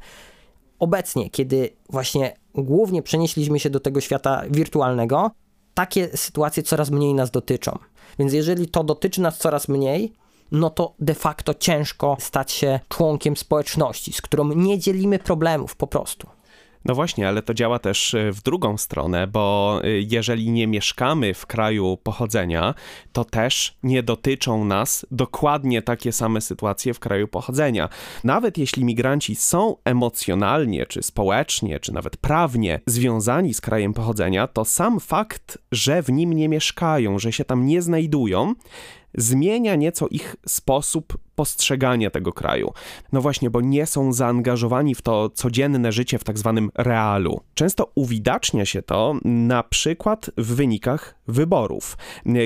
Obecnie, 0.78 1.30
kiedy 1.30 1.70
właśnie 1.90 2.36
głównie 2.54 3.02
przenieśliśmy 3.02 3.60
się 3.60 3.70
do 3.70 3.80
tego 3.80 4.00
świata 4.00 4.42
wirtualnego, 4.50 5.30
takie 5.74 6.16
sytuacje 6.16 6.62
coraz 6.62 6.90
mniej 6.90 7.14
nas 7.14 7.30
dotyczą. 7.30 7.78
Więc 8.18 8.32
jeżeli 8.32 8.68
to 8.68 8.84
dotyczy 8.84 9.20
nas 9.20 9.38
coraz 9.38 9.68
mniej, 9.68 10.12
no 10.52 10.70
to 10.70 10.94
de 10.98 11.14
facto 11.14 11.54
ciężko 11.54 12.16
stać 12.20 12.52
się 12.52 12.80
członkiem 12.88 13.36
społeczności, 13.36 14.12
z 14.12 14.22
którą 14.22 14.48
nie 14.48 14.78
dzielimy 14.78 15.18
problemów 15.18 15.76
po 15.76 15.86
prostu. 15.86 16.28
No 16.84 16.94
właśnie, 16.94 17.28
ale 17.28 17.42
to 17.42 17.54
działa 17.54 17.78
też 17.78 18.14
e, 18.14 18.32
w 18.32 18.42
drugą 18.42 18.78
stronę, 18.78 19.26
bo 19.26 19.80
e, 19.84 19.88
jeżeli 19.90 20.50
nie 20.50 20.66
mieszkamy 20.66 21.34
w 21.34 21.46
kraju 21.46 21.98
pochodzenia, 22.02 22.74
to 23.12 23.24
też 23.24 23.74
nie 23.82 24.02
dotyczą 24.02 24.64
nas 24.64 25.06
dokładnie 25.10 25.82
takie 25.82 26.12
same 26.12 26.40
sytuacje 26.40 26.94
w 26.94 27.00
kraju 27.00 27.28
pochodzenia. 27.28 27.88
Nawet 28.24 28.58
jeśli 28.58 28.84
migranci 28.84 29.34
są 29.34 29.76
emocjonalnie, 29.84 30.86
czy 30.86 31.02
społecznie, 31.02 31.80
czy 31.80 31.92
nawet 31.92 32.16
prawnie 32.16 32.80
związani 32.86 33.54
z 33.54 33.60
krajem 33.60 33.94
pochodzenia, 33.94 34.46
to 34.46 34.64
sam 34.64 35.00
fakt, 35.00 35.58
że 35.72 36.02
w 36.02 36.12
nim 36.12 36.32
nie 36.32 36.48
mieszkają, 36.48 37.18
że 37.18 37.32
się 37.32 37.44
tam 37.44 37.66
nie 37.66 37.82
znajdują, 37.82 38.54
zmienia 39.14 39.76
nieco 39.76 40.08
ich 40.08 40.36
sposób 40.46 41.18
postrzegania 41.34 42.10
tego 42.10 42.32
kraju. 42.32 42.72
No 43.12 43.20
właśnie, 43.20 43.50
bo 43.50 43.60
nie 43.60 43.86
są 43.86 44.12
zaangażowani 44.12 44.94
w 44.94 45.02
to 45.02 45.30
codzienne 45.30 45.92
życie 45.92 46.18
w 46.18 46.24
tak 46.24 46.38
zwanym 46.38 46.70
realu. 46.74 47.40
Często 47.54 47.92
uwidacznia 47.94 48.64
się 48.64 48.82
to 48.82 49.14
na 49.24 49.62
przykład 49.62 50.30
w 50.36 50.54
wynikach 50.54 51.14
wyborów, 51.28 51.96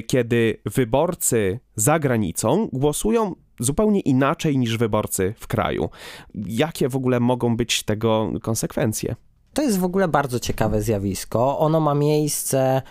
kiedy 0.07 0.61
wyborcy 0.65 1.61
za 1.77 1.99
granicą 1.99 2.69
głosują 2.73 3.35
zupełnie 3.61 4.01
inaczej 4.01 4.59
niż 4.59 4.77
wyborcy 4.77 5.35
w 5.39 5.47
kraju. 5.47 5.89
Jakie 6.35 6.89
w 6.89 6.97
ogóle 6.97 7.21
mogą 7.21 7.57
być 7.57 7.83
tego 7.83 8.31
konsekwencje? 8.43 9.15
To 9.53 9.63
jest 9.63 9.79
w 9.79 9.85
ogóle 9.85 10.09
bardzo 10.09 10.41
ciekawe 10.41 10.83
zjawisko. 10.83 11.59
Ono 11.59 11.81
ma 11.81 11.95
miejsce 11.95 12.83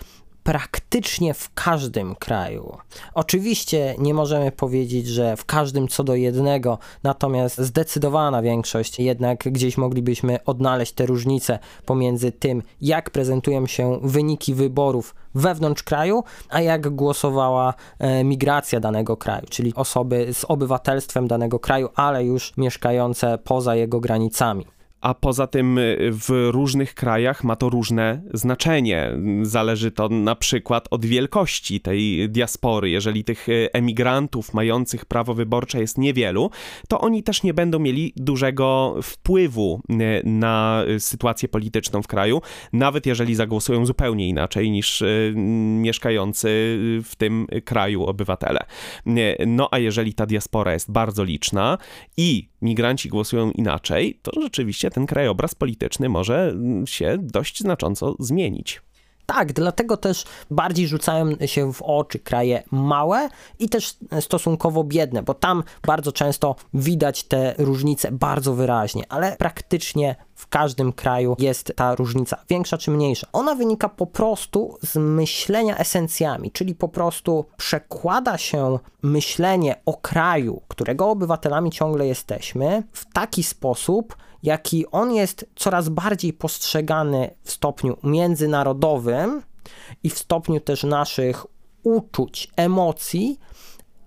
praktycznie 0.46 1.34
w 1.34 1.54
każdym 1.54 2.14
kraju. 2.14 2.76
Oczywiście 3.14 3.94
nie 3.98 4.14
możemy 4.14 4.52
powiedzieć, 4.52 5.06
że 5.06 5.36
w 5.36 5.44
każdym 5.44 5.88
co 5.88 6.04
do 6.04 6.14
jednego, 6.14 6.78
natomiast 7.02 7.58
zdecydowana 7.58 8.42
większość 8.42 8.98
jednak 8.98 9.38
gdzieś 9.38 9.78
moglibyśmy 9.78 10.44
odnaleźć 10.44 10.92
te 10.92 11.06
różnice 11.06 11.58
pomiędzy 11.86 12.32
tym, 12.32 12.62
jak 12.80 13.10
prezentują 13.10 13.66
się 13.66 13.98
wyniki 14.02 14.54
wyborów 14.54 15.14
wewnątrz 15.34 15.82
kraju, 15.82 16.24
a 16.48 16.60
jak 16.60 16.88
głosowała 16.88 17.74
e, 17.98 18.24
migracja 18.24 18.80
danego 18.80 19.16
kraju, 19.16 19.46
czyli 19.50 19.74
osoby 19.74 20.28
z 20.32 20.44
obywatelstwem 20.44 21.28
danego 21.28 21.58
kraju, 21.58 21.88
ale 21.94 22.24
już 22.24 22.56
mieszkające 22.56 23.38
poza 23.44 23.74
jego 23.74 24.00
granicami 24.00 24.75
a 25.00 25.14
poza 25.14 25.46
tym 25.46 25.78
y, 25.78 25.96
w 26.12 26.48
różnych 26.50 26.94
krajach 26.94 27.44
ma 27.44 27.56
to 27.56 27.68
różne 27.68 28.22
znaczenie. 28.34 29.12
Zależy 29.42 29.90
to 29.90 30.08
na 30.08 30.36
przykład 30.36 30.88
od 30.90 31.04
wielkości 31.06 31.80
tej 31.80 32.30
diaspory. 32.30 32.90
Jeżeli 32.90 33.24
tych 33.24 33.48
y, 33.48 33.68
emigrantów 33.72 34.54
mających 34.54 35.04
prawo 35.04 35.34
wyborcze 35.34 35.80
jest 35.80 35.98
niewielu, 35.98 36.50
to 36.88 37.00
oni 37.00 37.22
też 37.22 37.42
nie 37.42 37.54
będą 37.54 37.78
mieli 37.78 38.12
dużego 38.16 38.96
wpływu 39.02 39.80
y, 39.90 39.94
na 40.24 40.84
sytuację 40.98 41.48
polityczną 41.48 42.02
w 42.02 42.06
kraju, 42.06 42.42
nawet 42.72 43.06
jeżeli 43.06 43.34
zagłosują 43.34 43.86
zupełnie 43.86 44.28
inaczej 44.28 44.70
niż 44.70 45.02
mieszkający 45.80 46.48
w 47.04 47.12
tym 47.18 47.46
kraju 47.64 48.04
obywatele. 48.04 48.60
No 49.46 49.68
a 49.70 49.78
jeżeli 49.78 50.14
ta 50.14 50.26
diaspora 50.26 50.72
jest 50.72 50.90
bardzo 50.90 51.24
liczna 51.24 51.78
i 52.16 52.48
migranci 52.62 53.08
głosują 53.08 53.50
inaczej, 53.50 54.18
to 54.22 54.40
rzeczywiście 54.40 54.85
ten 54.90 55.06
krajobraz 55.06 55.54
polityczny 55.54 56.08
może 56.08 56.48
mm, 56.48 56.86
się 56.86 57.16
dość 57.20 57.60
znacząco 57.60 58.14
zmienić. 58.18 58.80
Tak, 59.26 59.52
dlatego 59.52 59.96
też 59.96 60.24
bardziej 60.50 60.88
rzucają 60.88 61.26
się 61.46 61.72
w 61.72 61.82
oczy 61.82 62.18
kraje 62.18 62.62
małe 62.70 63.28
i 63.58 63.68
też 63.68 63.96
stosunkowo 64.20 64.84
biedne, 64.84 65.22
bo 65.22 65.34
tam 65.34 65.62
bardzo 65.86 66.12
często 66.12 66.56
widać 66.74 67.22
te 67.22 67.54
różnice 67.58 68.12
bardzo 68.12 68.54
wyraźnie, 68.54 69.04
ale 69.08 69.36
praktycznie 69.36 70.16
w 70.34 70.46
każdym 70.46 70.92
kraju 70.92 71.36
jest 71.38 71.72
ta 71.76 71.94
różnica, 71.94 72.38
większa 72.48 72.78
czy 72.78 72.90
mniejsza. 72.90 73.26
Ona 73.32 73.54
wynika 73.54 73.88
po 73.88 74.06
prostu 74.06 74.78
z 74.82 74.96
myślenia 74.96 75.78
esencjami, 75.78 76.50
czyli 76.50 76.74
po 76.74 76.88
prostu 76.88 77.44
przekłada 77.56 78.38
się 78.38 78.78
myślenie 79.02 79.76
o 79.86 79.94
kraju, 79.94 80.62
którego 80.68 81.10
obywatelami 81.10 81.70
ciągle 81.70 82.06
jesteśmy, 82.06 82.82
w 82.92 83.12
taki 83.12 83.42
sposób, 83.42 84.16
jaki 84.42 84.86
on 84.90 85.12
jest 85.12 85.46
coraz 85.56 85.88
bardziej 85.88 86.32
postrzegany 86.32 87.30
w 87.42 87.50
stopniu 87.52 87.96
międzynarodowym 88.02 89.42
i 90.02 90.10
w 90.10 90.18
stopniu 90.18 90.60
też 90.60 90.84
naszych 90.84 91.46
uczuć, 91.82 92.48
emocji, 92.56 93.40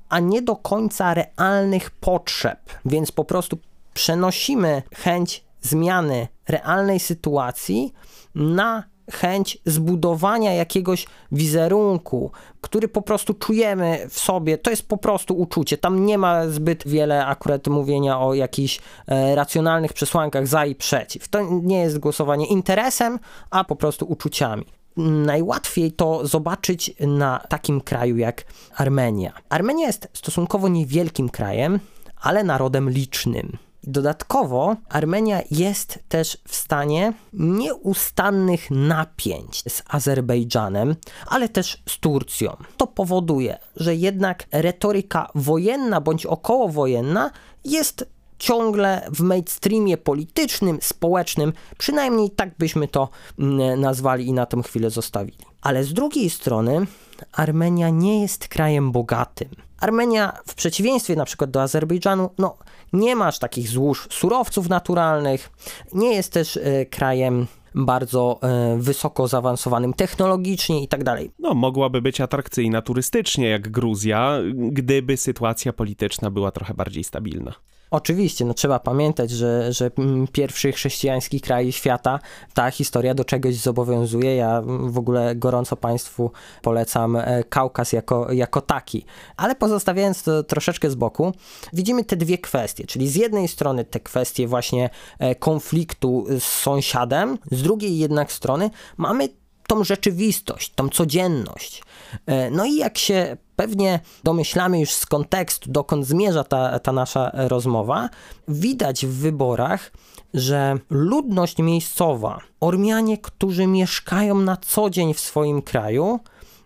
a 0.09 0.19
nie 0.19 0.41
do 0.41 0.55
końca 0.55 1.13
realnych 1.13 1.91
potrzeb. 1.91 2.59
Więc 2.85 3.11
po 3.11 3.25
prostu 3.25 3.57
przenosimy 3.93 4.83
chęć 4.95 5.43
zmiany 5.61 6.27
realnej 6.47 6.99
sytuacji 6.99 7.93
na 8.35 8.83
chęć 9.11 9.57
zbudowania 9.65 10.53
jakiegoś 10.53 11.05
wizerunku, 11.31 12.31
który 12.61 12.87
po 12.87 13.01
prostu 13.01 13.33
czujemy 13.33 14.07
w 14.09 14.19
sobie, 14.19 14.57
to 14.57 14.69
jest 14.69 14.87
po 14.87 14.97
prostu 14.97 15.37
uczucie. 15.37 15.77
Tam 15.77 16.05
nie 16.05 16.17
ma 16.17 16.47
zbyt 16.47 16.87
wiele 16.87 17.25
akurat 17.25 17.67
mówienia 17.67 18.19
o 18.19 18.33
jakichś 18.33 18.79
e, 19.07 19.35
racjonalnych 19.35 19.93
przesłankach 19.93 20.47
za 20.47 20.65
i 20.65 20.75
przeciw. 20.75 21.27
To 21.27 21.39
nie 21.63 21.79
jest 21.79 21.99
głosowanie 21.99 22.47
interesem, 22.47 23.19
a 23.49 23.63
po 23.63 23.75
prostu 23.75 24.05
uczuciami. 24.05 24.65
Najłatwiej 24.97 25.91
to 25.91 26.27
zobaczyć 26.27 26.93
na 26.99 27.39
takim 27.49 27.81
kraju 27.81 28.17
jak 28.17 28.45
Armenia. 28.75 29.33
Armenia 29.49 29.87
jest 29.87 30.07
stosunkowo 30.13 30.67
niewielkim 30.67 31.29
krajem, 31.29 31.79
ale 32.21 32.43
narodem 32.43 32.89
licznym. 32.89 33.57
Dodatkowo 33.83 34.75
Armenia 34.89 35.41
jest 35.51 35.99
też 36.09 36.37
w 36.47 36.55
stanie 36.55 37.13
nieustannych 37.33 38.71
napięć 38.71 39.63
z 39.67 39.83
Azerbejdżanem, 39.87 40.95
ale 41.27 41.49
też 41.49 41.83
z 41.89 41.99
Turcją. 41.99 42.57
To 42.77 42.87
powoduje, 42.87 43.57
że 43.75 43.95
jednak 43.95 44.45
retoryka 44.51 45.29
wojenna 45.35 46.01
bądź 46.01 46.25
okołowojenna 46.25 47.31
jest 47.65 48.05
ciągle 48.39 49.07
w 49.13 49.19
mainstreamie 49.19 49.97
politycznym, 49.97 50.77
społecznym, 50.81 51.53
przynajmniej 51.77 52.31
tak 52.31 52.49
byśmy 52.57 52.87
to 52.87 53.09
mm, 53.39 53.79
nazwali 53.79 54.27
i 54.27 54.33
na 54.33 54.45
tą 54.45 54.61
chwilę 54.61 54.89
zostawili. 54.89 55.37
Ale 55.61 55.83
z 55.83 55.93
drugiej 55.93 56.29
strony 56.29 56.85
Armenia 57.31 57.89
nie 57.89 58.21
jest 58.21 58.47
krajem 58.47 58.91
bogatym. 58.91 59.49
Armenia 59.81 60.33
w 60.47 60.55
przeciwieństwie 60.55 61.15
na 61.15 61.25
przykład 61.25 61.51
do 61.51 61.61
Azerbejdżanu, 61.61 62.29
no 62.37 62.57
nie 62.93 63.15
masz 63.15 63.39
takich 63.39 63.69
złóż 63.69 64.07
surowców 64.11 64.69
naturalnych, 64.69 65.49
nie 65.93 66.13
jest 66.13 66.33
też 66.33 66.57
e, 66.57 66.85
krajem 66.85 67.47
bardzo 67.75 68.39
e, 68.41 68.77
wysoko 68.79 69.27
zaawansowanym 69.27 69.93
technologicznie 69.93 70.83
i 70.83 70.87
tak 70.87 71.03
dalej. 71.03 71.31
No, 71.39 71.53
mogłaby 71.53 72.01
być 72.01 72.21
atrakcyjna 72.21 72.81
turystycznie 72.81 73.49
jak 73.49 73.69
Gruzja, 73.71 74.39
gdyby 74.53 75.17
sytuacja 75.17 75.73
polityczna 75.73 76.31
była 76.31 76.51
trochę 76.51 76.73
bardziej 76.73 77.03
stabilna. 77.03 77.53
Oczywiście, 77.91 78.45
no 78.45 78.53
trzeba 78.53 78.79
pamiętać, 78.79 79.31
że, 79.31 79.73
że 79.73 79.91
pierwszy 80.31 80.71
chrześcijański 80.71 81.41
kraj 81.41 81.71
świata, 81.71 82.19
ta 82.53 82.71
historia 82.71 83.13
do 83.13 83.25
czegoś 83.25 83.55
zobowiązuje. 83.55 84.35
Ja 84.35 84.61
w 84.65 84.97
ogóle 84.97 85.35
gorąco 85.35 85.75
Państwu 85.75 86.31
polecam 86.61 87.15
e, 87.15 87.43
Kaukaz 87.43 87.93
jako, 87.93 88.31
jako 88.31 88.61
taki. 88.61 89.05
Ale 89.37 89.55
pozostawiając 89.55 90.23
to 90.23 90.43
troszeczkę 90.43 90.89
z 90.89 90.95
boku, 90.95 91.33
widzimy 91.73 92.03
te 92.03 92.15
dwie 92.15 92.37
kwestie, 92.37 92.85
czyli 92.85 93.09
z 93.09 93.15
jednej 93.15 93.47
strony 93.47 93.85
te 93.85 93.99
kwestie 93.99 94.47
właśnie 94.47 94.89
e, 95.19 95.35
konfliktu 95.35 96.25
z 96.39 96.43
sąsiadem, 96.43 97.37
z 97.51 97.61
drugiej 97.63 97.97
jednak 97.97 98.31
strony 98.31 98.69
mamy 98.97 99.29
tą 99.67 99.83
rzeczywistość, 99.83 100.73
tą 100.75 100.89
codzienność. 100.89 101.83
E, 102.25 102.51
no 102.51 102.65
i 102.65 102.75
jak 102.75 102.97
się 102.97 103.37
pewnie 103.59 103.99
domyślamy 104.23 104.79
już 104.79 104.91
z 104.91 105.05
kontekstu, 105.05 105.71
dokąd 105.71 106.05
zmierza 106.05 106.43
ta, 106.43 106.79
ta 106.79 106.91
nasza 106.91 107.31
rozmowa, 107.33 108.09
widać 108.47 109.05
w 109.05 109.09
wyborach, 109.09 109.91
że 110.33 110.77
ludność 110.89 111.57
miejscowa, 111.57 112.39
Ormianie, 112.59 113.17
którzy 113.17 113.67
mieszkają 113.67 114.35
na 114.35 114.57
co 114.57 114.89
dzień 114.89 115.13
w 115.13 115.19
swoim 115.19 115.61
kraju, 115.61 116.19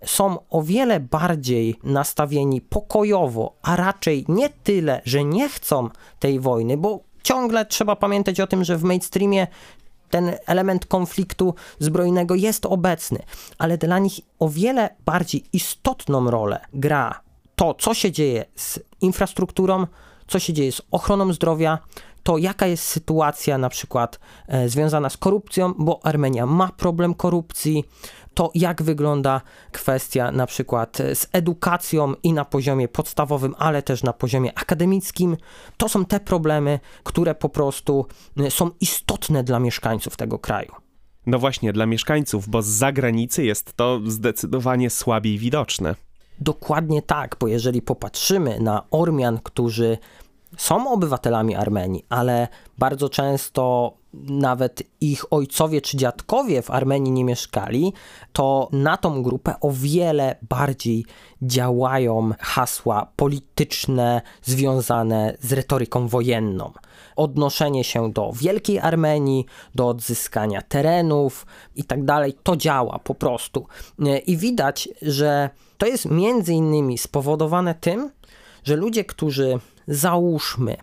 są 0.05 0.37
o 0.49 0.61
wiele 0.61 0.99
bardziej 0.99 1.75
nastawieni 1.83 2.61
pokojowo, 2.61 3.53
a 3.61 3.75
raczej 3.75 4.25
nie 4.27 4.49
tyle, 4.49 5.01
że 5.05 5.23
nie 5.23 5.49
chcą 5.49 5.89
tej 6.19 6.39
wojny, 6.39 6.77
bo 6.77 6.99
ciągle 7.23 7.65
trzeba 7.65 7.95
pamiętać 7.95 8.39
o 8.39 8.47
tym, 8.47 8.63
że 8.63 8.77
w 8.77 8.83
mainstreamie 8.83 9.47
ten 10.13 10.35
element 10.45 10.85
konfliktu 10.85 11.55
zbrojnego 11.79 12.35
jest 12.35 12.65
obecny, 12.65 13.19
ale 13.57 13.77
dla 13.77 13.99
nich 13.99 14.19
o 14.39 14.49
wiele 14.49 14.89
bardziej 15.05 15.43
istotną 15.53 16.31
rolę 16.31 16.59
gra 16.73 17.21
to, 17.55 17.73
co 17.73 17.93
się 17.93 18.11
dzieje 18.11 18.45
z 18.55 18.79
infrastrukturą, 19.01 19.87
co 20.33 20.39
się 20.39 20.53
dzieje 20.53 20.71
z 20.71 20.81
ochroną 20.91 21.33
zdrowia, 21.33 21.79
to 22.23 22.37
jaka 22.37 22.67
jest 22.67 22.83
sytuacja 22.83 23.57
na 23.57 23.69
przykład 23.69 24.19
e, 24.47 24.69
związana 24.69 25.09
z 25.09 25.17
korupcją, 25.17 25.73
bo 25.77 26.05
Armenia 26.05 26.45
ma 26.45 26.69
problem 26.77 27.13
korupcji, 27.13 27.83
to 28.33 28.51
jak 28.55 28.83
wygląda 28.83 29.41
kwestia 29.71 30.31
na 30.31 30.45
przykład 30.45 30.97
z 31.13 31.27
edukacją 31.31 32.13
i 32.23 32.33
na 32.33 32.45
poziomie 32.45 32.87
podstawowym, 32.87 33.55
ale 33.57 33.81
też 33.81 34.03
na 34.03 34.13
poziomie 34.13 34.57
akademickim. 34.57 35.37
To 35.77 35.89
są 35.89 36.05
te 36.05 36.19
problemy, 36.19 36.79
które 37.03 37.35
po 37.35 37.49
prostu 37.49 38.05
y, 38.39 38.51
są 38.51 38.71
istotne 38.81 39.43
dla 39.43 39.59
mieszkańców 39.59 40.17
tego 40.17 40.39
kraju. 40.39 40.71
No 41.25 41.39
właśnie, 41.39 41.73
dla 41.73 41.85
mieszkańców, 41.85 42.49
bo 42.49 42.61
z 42.61 42.67
zagranicy 42.67 43.43
jest 43.43 43.73
to 43.73 43.99
zdecydowanie 44.05 44.89
słabiej 44.89 45.37
widoczne. 45.37 45.95
Dokładnie 46.39 47.01
tak, 47.01 47.35
bo 47.39 47.47
jeżeli 47.47 47.81
popatrzymy 47.81 48.59
na 48.59 48.83
Ormian, 48.91 49.39
którzy 49.43 49.97
są 50.57 50.91
obywatelami 50.91 51.55
Armenii, 51.55 52.05
ale 52.09 52.47
bardzo 52.77 53.09
często 53.09 53.93
nawet 54.27 54.83
ich 55.01 55.33
ojcowie 55.33 55.81
czy 55.81 55.97
dziadkowie 55.97 56.61
w 56.61 56.71
Armenii 56.71 57.11
nie 57.11 57.23
mieszkali, 57.23 57.93
to 58.33 58.69
na 58.71 58.97
tą 58.97 59.23
grupę 59.23 59.55
o 59.61 59.71
wiele 59.71 60.35
bardziej 60.49 61.05
działają 61.41 62.31
hasła 62.39 63.07
polityczne 63.15 64.21
związane 64.43 65.37
z 65.41 65.53
retoryką 65.53 66.07
wojenną. 66.07 66.71
Odnoszenie 67.15 67.83
się 67.83 68.11
do 68.11 68.31
Wielkiej 68.35 68.79
Armenii, 68.79 69.45
do 69.75 69.87
odzyskania 69.87 70.61
terenów 70.61 71.45
i 71.75 71.83
tak 71.83 72.05
dalej, 72.05 72.33
to 72.43 72.55
działa 72.55 72.99
po 72.99 73.15
prostu. 73.15 73.67
I 74.27 74.37
widać, 74.37 74.89
że 75.01 75.49
to 75.77 75.85
jest 75.85 76.05
między 76.05 76.53
innymi 76.53 76.97
spowodowane 76.97 77.75
tym, 77.75 78.11
że 78.63 78.75
ludzie, 78.75 79.05
którzy 79.05 79.59
załóżmy, 79.87 80.77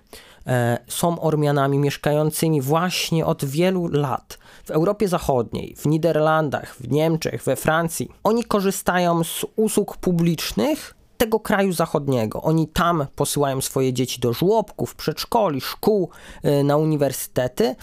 e, 0.46 0.78
są 0.88 1.20
Ormianami 1.20 1.78
mieszkającymi 1.78 2.60
właśnie 2.60 3.26
od 3.26 3.44
wielu 3.44 3.88
lat 3.88 4.38
w 4.64 4.70
Europie 4.70 5.08
Zachodniej, 5.08 5.74
w 5.76 5.86
Niderlandach, 5.86 6.76
w 6.76 6.90
Niemczech, 6.90 7.42
we 7.42 7.56
Francji. 7.56 8.08
Oni 8.24 8.44
korzystają 8.44 9.24
z 9.24 9.46
usług 9.56 9.96
publicznych 9.96 10.99
tego 11.20 11.40
kraju 11.40 11.72
zachodniego. 11.72 12.42
Oni 12.42 12.68
tam 12.68 13.06
posyłają 13.16 13.60
swoje 13.60 13.92
dzieci 13.92 14.20
do 14.20 14.32
żłobków, 14.32 14.94
przedszkoli, 14.94 15.60
szkół, 15.60 16.10
e, 16.42 16.64
na 16.64 16.76
uniwersytety, 16.76 17.76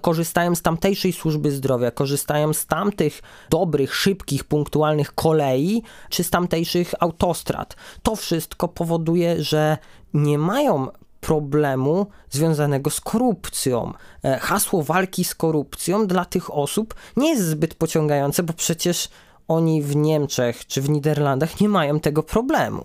korzystają 0.00 0.54
z 0.54 0.62
tamtejszej 0.62 1.12
służby 1.12 1.50
zdrowia, 1.50 1.90
korzystają 1.90 2.52
z 2.52 2.66
tamtych 2.66 3.22
dobrych, 3.50 3.94
szybkich, 3.94 4.44
punktualnych 4.44 5.14
kolei 5.14 5.82
czy 6.08 6.24
z 6.24 6.30
tamtejszych 6.30 6.94
autostrad. 7.00 7.76
To 8.02 8.16
wszystko 8.16 8.68
powoduje, 8.68 9.42
że 9.42 9.78
nie 10.14 10.38
mają 10.38 10.88
problemu 11.20 12.06
związanego 12.30 12.90
z 12.90 13.00
korupcją. 13.00 13.92
E, 14.24 14.38
hasło 14.38 14.82
walki 14.82 15.24
z 15.24 15.34
korupcją 15.34 16.06
dla 16.06 16.24
tych 16.24 16.54
osób 16.54 16.94
nie 17.16 17.30
jest 17.30 17.46
zbyt 17.46 17.74
pociągające, 17.74 18.42
bo 18.42 18.52
przecież 18.52 19.08
oni 19.48 19.82
w 19.82 19.96
Niemczech 19.96 20.66
czy 20.66 20.82
w 20.82 20.90
Niderlandach 20.90 21.60
nie 21.60 21.68
mają 21.68 22.00
tego 22.00 22.22
problemu. 22.22 22.84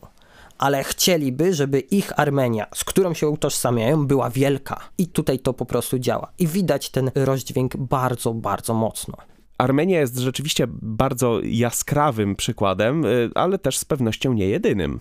Ale 0.58 0.84
chcieliby, 0.84 1.54
żeby 1.54 1.80
ich 1.80 2.20
Armenia, 2.20 2.68
z 2.76 2.84
którą 2.84 3.14
się 3.14 3.30
utożsamiają, 3.30 4.08
była 4.08 4.30
wielka. 4.30 4.80
I 4.98 5.08
tutaj 5.08 5.40
to 5.40 5.54
po 5.54 5.66
prostu 5.66 6.00
działa. 6.00 6.32
I 6.40 6.48
widać 6.48 6.90
ten 6.90 7.12
rozdźwięk 7.16 7.78
bardzo, 7.78 8.34
bardzo 8.34 8.74
mocno. 8.74 9.18
Armenia 9.58 10.00
jest 10.00 10.18
rzeczywiście 10.18 10.68
bardzo 10.82 11.40
jaskrawym 11.44 12.36
przykładem, 12.36 13.06
y, 13.06 13.30
ale 13.36 13.58
też 13.58 13.78
z 13.78 13.86
pewnością 13.86 14.34
nie 14.34 14.48
jedynym. 14.48 15.00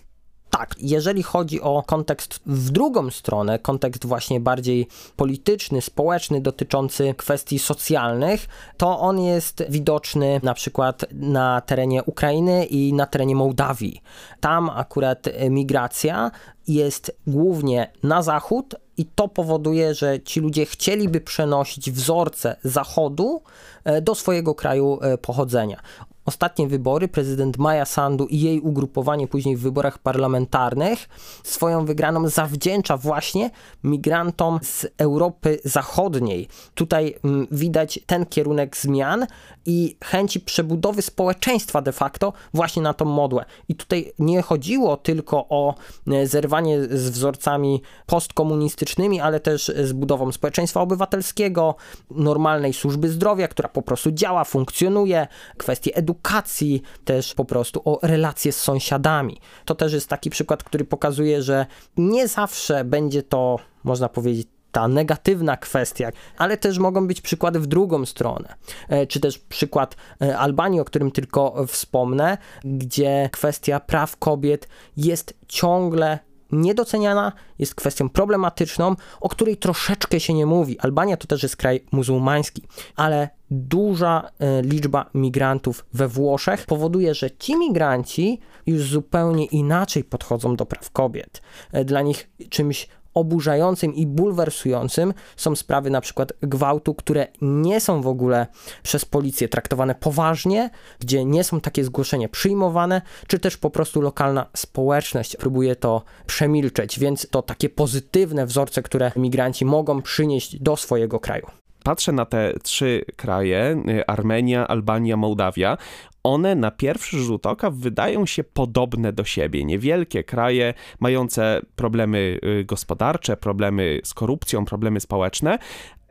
Tak, 0.59 0.75
jeżeli 0.81 1.23
chodzi 1.23 1.61
o 1.61 1.83
kontekst 1.87 2.41
w 2.47 2.71
drugą 2.71 3.11
stronę, 3.11 3.59
kontekst 3.59 4.07
właśnie 4.07 4.41
bardziej 4.41 4.87
polityczny, 5.17 5.83
społeczny, 5.83 6.41
dotyczący 6.41 7.15
kwestii 7.17 7.59
socjalnych, 7.59 8.47
to 8.77 9.01
on 9.01 9.21
jest 9.21 9.65
widoczny 9.69 10.41
na 10.43 10.55
przykład 10.55 11.05
na 11.13 11.61
terenie 11.61 12.05
Ukrainy 12.05 12.67
i 12.67 12.93
na 12.93 13.07
terenie 13.07 13.37
Mołdawii. 13.37 14.03
Tam 14.41 14.71
akurat 14.71 15.29
migracja 15.51 16.31
jest 16.69 17.17
głównie 17.27 17.91
na 18.03 18.23
zachód, 18.23 18.75
i 18.99 19.07
to 19.07 19.29
powoduje, 19.29 19.95
że 19.95 20.21
ci 20.21 20.41
ludzie 20.41 20.67
chcieliby 20.67 21.21
przenosić 21.21 21.91
wzorce 21.91 22.57
Zachodu 22.65 23.43
e, 23.85 24.01
do 24.01 24.15
swojego 24.15 24.55
kraju 24.55 24.99
e, 25.03 25.19
pochodzenia 25.19 25.81
ostatnie 26.27 26.69
wybory, 26.69 27.09
prezydent 27.09 27.59
Maja 27.59 27.85
Sandu 27.85 28.27
i 28.27 28.41
jej 28.41 28.61
ugrupowanie 28.61 29.29
później 29.29 29.57
w 29.57 29.61
wyborach 29.61 29.99
parlamentarnych 29.99 31.09
swoją 31.45 31.85
wygraną 31.85 32.29
zawdzięcza 32.29 32.97
właśnie 32.97 33.51
migrantom 33.85 34.59
z 34.63 34.87
Europy 34.99 35.59
Zachodniej. 35.65 36.49
Tutaj 36.75 37.15
mm, 37.25 37.47
widać 37.51 38.01
ten 38.07 38.27
kierunek 38.27 38.77
zmian 38.77 39.27
i 39.67 39.97
chęci 40.05 40.41
przebudowy 40.41 41.03
społeczeństwa 41.03 41.83
de 41.83 41.93
facto 41.93 42.33
właśnie 42.55 42.83
na 42.83 42.95
tą 42.95 43.05
modłę. 43.05 43.45
I 43.69 43.75
tutaj 43.75 44.13
nie 44.19 44.43
chodziło 44.43 44.97
tylko 44.97 45.47
o 45.49 45.75
e, 46.13 46.27
zerwanie 46.27 46.83
z 46.83 47.11
wzorcami 47.11 47.83
postkomunistycznymi, 48.07 49.21
ale 49.21 49.41
też 49.41 49.73
z 49.85 49.93
budową 49.93 50.33
społeczeństwa 50.33 50.81
obywatelskiego, 50.81 51.75
normalnej 52.11 52.73
służby 52.73 53.09
zdrowia, 53.09 53.49
która 53.49 53.69
po 53.69 53.83
prostu 53.83 54.13
działa, 54.13 54.45
funkcjonuje, 54.45 55.27
kwestie 55.57 55.97
edukacji, 55.97 56.16
edukacji, 56.17 56.83
też 57.05 57.35
po 57.35 57.45
prostu 57.45 57.83
o 57.85 57.99
relacje 58.03 58.53
z 58.53 58.57
sąsiadami. 58.57 59.41
To 59.65 59.75
też 59.75 59.93
jest 59.93 60.09
taki 60.09 60.31
przykład, 60.31 60.65
który 60.65 60.85
pokazuje, 60.85 61.43
że 61.43 61.67
nie 61.97 62.29
zawsze 62.29 62.85
będzie 62.85 63.23
to, 63.23 63.59
można 63.85 64.09
powiedzieć, 64.09 64.49
ta 64.73 64.89
negatywna 64.89 65.57
kwestia, 65.57 66.11
ale 66.39 66.57
też 66.57 66.79
mogą 66.79 67.07
być 67.07 67.21
przykłady 67.21 67.61
w 67.61 67.67
drugą 67.67 68.07
stronę. 68.07 68.55
E, 68.89 69.07
czy 69.07 69.21
też 69.21 69.39
przykład 69.39 69.97
e, 70.23 70.39
Albanii, 70.39 70.81
o 70.81 70.85
którym 70.85 71.11
tylko 71.11 71.67
wspomnę, 71.67 72.39
gdzie 72.65 73.29
kwestia 73.33 73.81
praw 73.81 74.17
kobiet 74.17 74.69
jest 74.97 75.35
ciągle 75.49 76.19
niedoceniana, 76.53 77.33
jest 77.59 77.75
kwestią 77.75 78.09
problematyczną, 78.09 78.97
o 79.21 79.29
której 79.29 79.57
troszeczkę 79.57 80.21
się 80.21 80.35
nie 80.35 80.47
mówi. 80.47 80.79
Albania 80.79 81.17
to 81.17 81.27
też 81.27 81.43
jest 81.43 81.57
kraj 81.57 81.85
muzułmański, 81.93 82.63
ale 82.97 83.29
duża 83.51 84.31
e, 84.39 84.63
liczba 84.63 85.11
migrantów 85.15 85.87
we 85.93 86.09
Włoszech 86.09 86.67
powoduje, 86.67 87.15
że 87.15 87.31
ci 87.31 87.57
migranci 87.57 88.41
już 88.67 88.83
zupełnie 88.83 89.45
inaczej 89.45 90.05
podchodzą 90.05 90.57
do 90.57 90.67
praw 90.67 90.91
kobiet. 90.91 91.43
E, 91.73 91.85
dla 91.85 92.03
nich 92.03 92.31
czymś 92.49 92.89
oburzającym 93.17 93.95
i 93.95 94.07
bulwersującym 94.07 95.15
są 95.37 95.57
sprawy 95.57 95.91
na 95.91 96.01
przykład 96.01 96.33
gwałtu, 96.43 96.95
które 96.95 97.27
nie 97.41 97.81
są 97.81 98.03
w 98.03 98.07
ogóle 98.07 98.47
przez 98.83 99.05
policję 99.05 99.49
traktowane 99.49 99.95
poważnie, 99.95 100.71
gdzie 101.01 101.25
nie 101.25 101.45
są 101.45 101.61
takie 101.61 101.85
zgłoszenia 101.85 102.29
przyjmowane, 102.29 103.03
czy 103.27 103.39
też 103.39 103.57
po 103.57 103.71
prostu 103.71 104.01
lokalna 104.01 104.47
społeczność 104.55 105.37
próbuje 105.37 105.77
to 105.77 106.03
przemilczeć, 106.27 106.99
więc 106.99 107.27
to 107.31 107.43
takie 107.43 107.69
pozytywne 107.69 108.47
wzorce, 108.47 108.83
które 108.83 109.13
migranci 109.17 109.65
mogą 109.65 110.03
przynieść 110.03 110.63
do 110.63 110.77
swojego 110.77 111.21
kraju 111.21 111.47
patrzę 111.87 112.13
na 112.13 112.25
te 112.25 112.53
trzy 112.63 113.05
kraje 113.17 113.83
y, 113.89 114.07
Armenia, 114.07 114.69
Albania, 114.69 115.17
Mołdawia 115.17 115.77
one 116.23 116.55
na 116.55 116.71
pierwszy 116.71 117.19
rzut 117.19 117.47
oka 117.47 117.71
wydają 117.71 118.27
się 118.27 118.45
podobne 118.45 119.13
do 119.13 119.25
siebie. 119.25 119.65
Niewielkie 119.65 120.25
kraje 120.25 120.75
mające 121.01 121.61
problemy 121.77 122.39
y, 122.61 122.65
gospodarcze, 122.65 123.37
problemy 123.37 124.01
z 124.05 124.15
korupcją, 124.15 124.65
problemy 124.65 125.01
społeczne, 125.01 125.59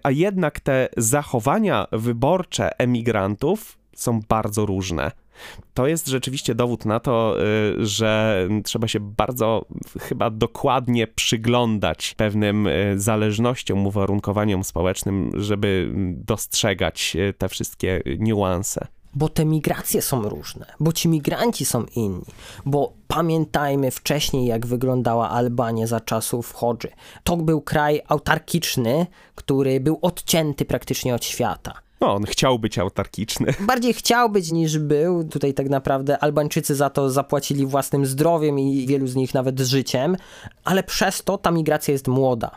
a 0.04 0.12
jednak 0.12 0.60
te 0.60 0.90
zachowania 0.98 1.88
wyborcze 1.92 2.80
emigrantów 2.80 3.78
są 3.96 4.20
bardzo 4.30 4.66
różne. 4.66 5.12
To 5.74 5.88
jest 5.88 6.08
rzeczywiście 6.08 6.56
dowód 6.56 6.86
na 6.86 7.00
to, 7.00 7.36
y, 7.80 7.86
że 7.86 8.48
trzeba 8.64 8.88
się 8.88 9.00
bardzo 9.00 9.66
chyba 10.00 10.30
dokładnie 10.30 11.08
przyglądać 11.08 12.14
pewnym 12.18 12.68
y, 12.68 12.94
zależnościom, 12.98 13.88
uwarunkowaniom 13.88 14.64
społecznym, 14.64 15.32
żeby 15.34 15.92
dostrzegać 16.26 17.18
te 17.38 17.50
wszystkie 17.50 18.02
niuanse 18.20 18.88
bo 19.16 19.30
te 19.30 19.46
migracje 19.46 20.02
są 20.02 20.30
różne, 20.30 20.66
bo 20.80 20.94
ci 20.94 21.10
migranci 21.10 21.66
są 21.66 21.86
inni, 21.96 22.26
bo 22.66 22.94
pamiętajmy 23.08 23.92
wcześniej, 23.92 24.46
jak 24.46 24.66
wyglądała 24.66 25.30
Albania 25.30 25.88
za 25.88 26.00
czasów 26.00 26.54
Hodży. 26.54 26.90
To 27.24 27.38
był 27.38 27.62
kraj 27.62 28.02
autarkiczny, 28.08 29.08
który 29.36 29.80
był 29.80 30.00
odcięty 30.02 30.66
praktycznie 30.66 31.16
od 31.16 31.26
świata. 31.26 31.85
No, 32.02 32.14
on 32.14 32.24
chciał 32.24 32.60
być 32.60 32.80
autarkiczny. 32.80 33.54
Bardziej 33.68 33.94
chciał 33.94 34.30
być 34.30 34.52
niż 34.52 34.80
był. 34.80 35.24
Tutaj 35.24 35.54
tak 35.54 35.70
naprawdę 35.70 36.20
Albańczycy 36.20 36.76
za 36.76 36.90
to 36.90 37.10
zapłacili 37.10 37.66
własnym 37.66 38.06
zdrowiem 38.06 38.60
i 38.60 38.88
wielu 38.88 39.08
z 39.08 39.16
nich 39.16 39.34
nawet 39.34 39.60
życiem, 39.60 40.18
ale 40.64 40.84
przez 40.84 41.24
to 41.24 41.38
ta 41.38 41.52
migracja 41.52 41.92
jest 41.92 42.08
młoda. 42.08 42.52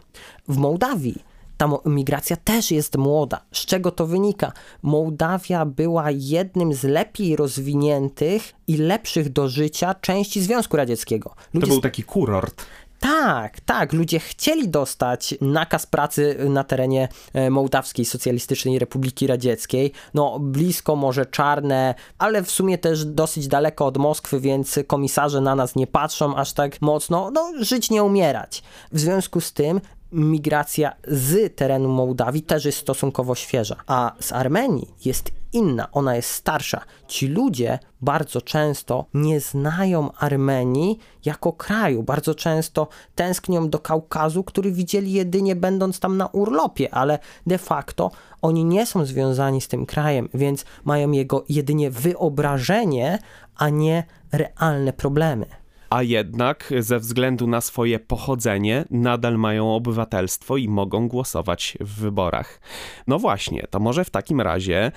W 0.48 0.56
Mołdawii 0.56 1.28
ta 1.58 1.68
migracja 1.86 2.36
też 2.36 2.70
jest 2.70 2.96
młoda. 2.96 3.40
Z 3.52 3.66
czego 3.66 3.90
to 3.90 4.06
wynika? 4.06 4.52
Mołdawia 4.82 5.64
była 5.64 6.10
jednym 6.10 6.74
z 6.74 6.84
lepiej 6.84 7.36
rozwiniętych 7.36 8.52
i 8.66 8.76
lepszych 8.76 9.28
do 9.28 9.48
życia 9.48 9.94
części 9.94 10.40
Związku 10.40 10.76
Radzieckiego. 10.76 11.34
Ludzie 11.54 11.66
to 11.66 11.72
był 11.72 11.80
taki 11.80 12.02
kurort. 12.02 12.66
Tak, 13.00 13.60
tak. 13.60 13.92
Ludzie 13.92 14.20
chcieli 14.20 14.68
dostać 14.68 15.34
nakaz 15.40 15.86
pracy 15.86 16.36
na 16.48 16.64
terenie 16.64 17.08
e, 17.34 17.50
Mołdawskiej 17.50 18.04
Socjalistycznej 18.04 18.78
Republiki 18.78 19.26
Radzieckiej. 19.26 19.92
No, 20.14 20.38
blisko 20.40 20.96
Morze 20.96 21.26
Czarne, 21.26 21.94
ale 22.18 22.42
w 22.42 22.50
sumie 22.50 22.78
też 22.78 23.04
dosyć 23.04 23.48
daleko 23.48 23.86
od 23.86 23.96
Moskwy, 23.96 24.40
więc 24.40 24.78
komisarze 24.86 25.40
na 25.40 25.54
nas 25.54 25.76
nie 25.76 25.86
patrzą 25.86 26.36
aż 26.36 26.52
tak 26.52 26.82
mocno. 26.82 27.30
No, 27.30 27.52
żyć 27.60 27.90
nie 27.90 28.04
umierać. 28.04 28.62
W 28.92 29.00
związku 29.00 29.40
z 29.40 29.52
tym 29.52 29.80
migracja 30.12 30.92
z 31.08 31.56
terenu 31.56 31.88
Mołdawii 31.88 32.42
też 32.42 32.64
jest 32.64 32.78
stosunkowo 32.78 33.34
świeża, 33.34 33.76
a 33.86 34.12
z 34.20 34.32
Armenii 34.32 34.94
jest 35.04 35.30
inna, 35.52 35.88
ona 35.92 36.16
jest 36.16 36.30
starsza. 36.30 36.80
Ci 37.08 37.28
ludzie 37.28 37.78
bardzo 38.00 38.42
często 38.42 39.06
nie 39.14 39.40
znają 39.40 40.12
Armenii 40.12 40.98
jako 41.24 41.52
kraju, 41.52 42.02
bardzo 42.02 42.34
często 42.34 42.88
tęsknią 43.14 43.70
do 43.70 43.78
Kaukazu, 43.78 44.44
który 44.44 44.72
widzieli 44.72 45.12
jedynie 45.12 45.56
będąc 45.56 46.00
tam 46.00 46.16
na 46.16 46.26
urlopie, 46.26 46.94
ale 46.94 47.18
de 47.46 47.58
facto 47.58 48.10
oni 48.42 48.64
nie 48.64 48.86
są 48.86 49.04
związani 49.04 49.60
z 49.60 49.68
tym 49.68 49.86
krajem, 49.86 50.28
więc 50.34 50.64
mają 50.84 51.10
jego 51.10 51.44
jedynie 51.48 51.90
wyobrażenie, 51.90 53.18
a 53.56 53.68
nie 53.68 54.04
realne 54.32 54.92
problemy 54.92 55.46
a 55.90 56.02
jednak 56.02 56.72
ze 56.78 56.98
względu 56.98 57.46
na 57.46 57.60
swoje 57.60 57.98
pochodzenie 57.98 58.84
nadal 58.90 59.38
mają 59.38 59.74
obywatelstwo 59.74 60.56
i 60.56 60.68
mogą 60.68 61.08
głosować 61.08 61.78
w 61.80 62.00
wyborach. 62.00 62.60
No 63.06 63.18
właśnie, 63.18 63.66
to 63.70 63.80
może 63.80 64.04
w 64.04 64.10
takim 64.10 64.40
razie 64.40 64.92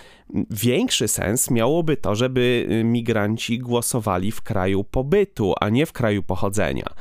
większy 0.50 1.08
sens 1.08 1.52
miałoby 1.52 1.98
to, 1.98 2.16
żeby 2.16 2.68
migranci 2.84 3.60
głosowali 3.60 4.32
w 4.32 4.42
kraju 4.42 4.84
pobytu, 4.84 5.54
a 5.60 5.70
nie 5.70 5.86
w 5.86 5.94
kraju 5.94 6.24
pochodzenia. 6.24 6.94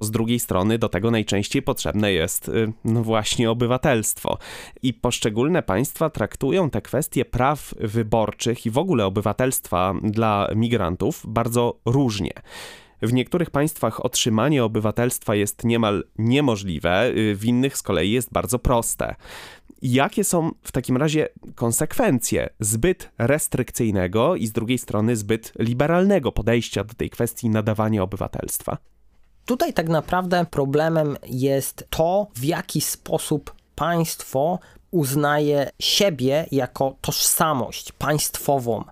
Z 0.00 0.10
drugiej 0.10 0.38
strony 0.38 0.78
do 0.78 0.88
tego 0.88 1.10
najczęściej 1.10 1.62
potrzebne 1.62 2.12
jest 2.12 2.48
y, 2.48 2.72
no 2.84 3.02
właśnie 3.02 3.50
obywatelstwo. 3.50 4.38
I 4.82 4.94
poszczególne 4.94 5.62
państwa 5.62 6.10
traktują 6.10 6.70
te 6.70 6.82
kwestie 6.82 7.24
praw 7.24 7.74
wyborczych 7.78 8.66
i 8.66 8.70
w 8.70 8.78
ogóle 8.78 9.06
obywatelstwa 9.06 9.94
dla 10.02 10.48
migrantów 10.54 11.22
bardzo 11.28 11.80
różnie. 11.84 12.32
W 13.02 13.12
niektórych 13.12 13.50
państwach 13.50 14.04
otrzymanie 14.04 14.64
obywatelstwa 14.64 15.34
jest 15.34 15.64
niemal 15.64 16.04
niemożliwe, 16.18 17.06
y, 17.08 17.36
w 17.36 17.44
innych 17.44 17.76
z 17.76 17.82
kolei 17.82 18.10
jest 18.10 18.32
bardzo 18.32 18.58
proste. 18.58 19.14
Jakie 19.82 20.24
są 20.24 20.50
w 20.62 20.72
takim 20.72 20.96
razie 20.96 21.28
konsekwencje 21.54 22.50
zbyt 22.60 23.10
restrykcyjnego 23.18 24.36
i 24.36 24.46
z 24.46 24.52
drugiej 24.52 24.78
strony 24.78 25.16
zbyt 25.16 25.52
liberalnego 25.58 26.32
podejścia 26.32 26.84
do 26.84 26.94
tej 26.94 27.10
kwestii 27.10 27.50
nadawania 27.50 28.02
obywatelstwa? 28.02 28.78
Tutaj 29.44 29.72
tak 29.72 29.88
naprawdę 29.88 30.46
problemem 30.50 31.16
jest 31.26 31.86
to, 31.90 32.26
w 32.34 32.44
jaki 32.44 32.80
sposób 32.80 33.54
państwo 33.74 34.58
uznaje 34.90 35.70
siebie 35.78 36.46
jako 36.52 36.96
tożsamość 37.00 37.92
państwową. 37.92 38.84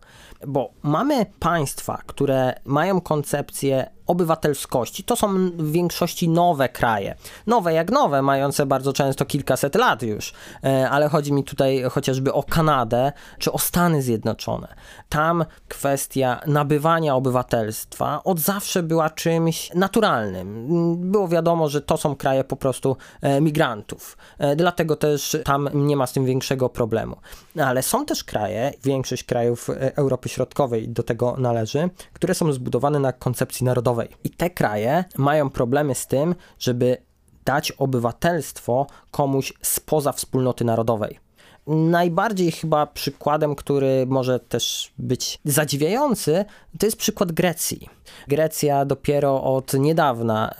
Bo 0.46 0.70
mamy 0.82 1.26
państwa, 1.40 2.02
które 2.06 2.54
mają 2.64 3.00
koncepcję 3.00 3.90
obywatelskości. 4.08 5.04
To 5.04 5.16
są 5.16 5.50
w 5.50 5.72
większości 5.72 6.28
nowe 6.28 6.68
kraje. 6.68 7.14
Nowe 7.46 7.72
jak 7.72 7.90
nowe, 7.90 8.22
mające 8.22 8.66
bardzo 8.66 8.92
często 8.92 9.24
kilkaset 9.24 9.74
lat 9.74 10.02
już, 10.02 10.32
e, 10.64 10.90
ale 10.90 11.08
chodzi 11.08 11.32
mi 11.32 11.44
tutaj 11.44 11.82
chociażby 11.90 12.32
o 12.32 12.42
Kanadę 12.42 13.12
czy 13.38 13.52
o 13.52 13.58
Stany 13.58 14.02
Zjednoczone. 14.02 14.68
Tam 15.08 15.44
kwestia 15.68 16.40
nabywania 16.46 17.14
obywatelstwa 17.14 18.24
od 18.24 18.40
zawsze 18.40 18.82
była 18.82 19.10
czymś 19.10 19.74
naturalnym. 19.74 20.66
Było 21.10 21.28
wiadomo, 21.28 21.68
że 21.68 21.80
to 21.80 21.96
są 21.96 22.16
kraje 22.16 22.44
po 22.44 22.56
prostu 22.56 22.96
e, 23.22 23.40
migrantów. 23.40 24.16
E, 24.38 24.56
dlatego 24.56 24.96
też 24.96 25.36
tam 25.44 25.68
nie 25.74 25.96
ma 25.96 26.06
z 26.06 26.12
tym 26.12 26.24
większego 26.24 26.68
problemu. 26.68 27.16
Ale 27.64 27.82
są 27.82 28.04
też 28.04 28.24
kraje, 28.24 28.72
większość 28.84 29.24
krajów 29.24 29.70
Europy 29.96 30.28
Środkowej 30.28 30.88
do 30.88 31.02
tego 31.02 31.36
należy, 31.38 31.90
które 32.12 32.34
są 32.34 32.52
zbudowane 32.52 32.98
na 32.98 33.12
koncepcji 33.12 33.66
narodowej 33.66 33.97
i 34.24 34.30
te 34.30 34.50
kraje 34.50 35.04
mają 35.16 35.50
problemy 35.50 35.94
z 35.94 36.06
tym, 36.06 36.34
żeby 36.58 36.96
dać 37.44 37.72
obywatelstwo 37.72 38.86
komuś 39.10 39.52
spoza 39.62 40.12
wspólnoty 40.12 40.64
narodowej. 40.64 41.18
Najbardziej 41.68 42.52
chyba 42.52 42.86
przykładem, 42.86 43.54
który 43.54 44.06
może 44.06 44.40
też 44.40 44.92
być 44.98 45.38
zadziwiający, 45.44 46.44
to 46.78 46.86
jest 46.86 46.96
przykład 46.96 47.32
Grecji. 47.32 47.88
Grecja 48.28 48.84
dopiero 48.84 49.42
od 49.42 49.72
niedawna 49.74 50.54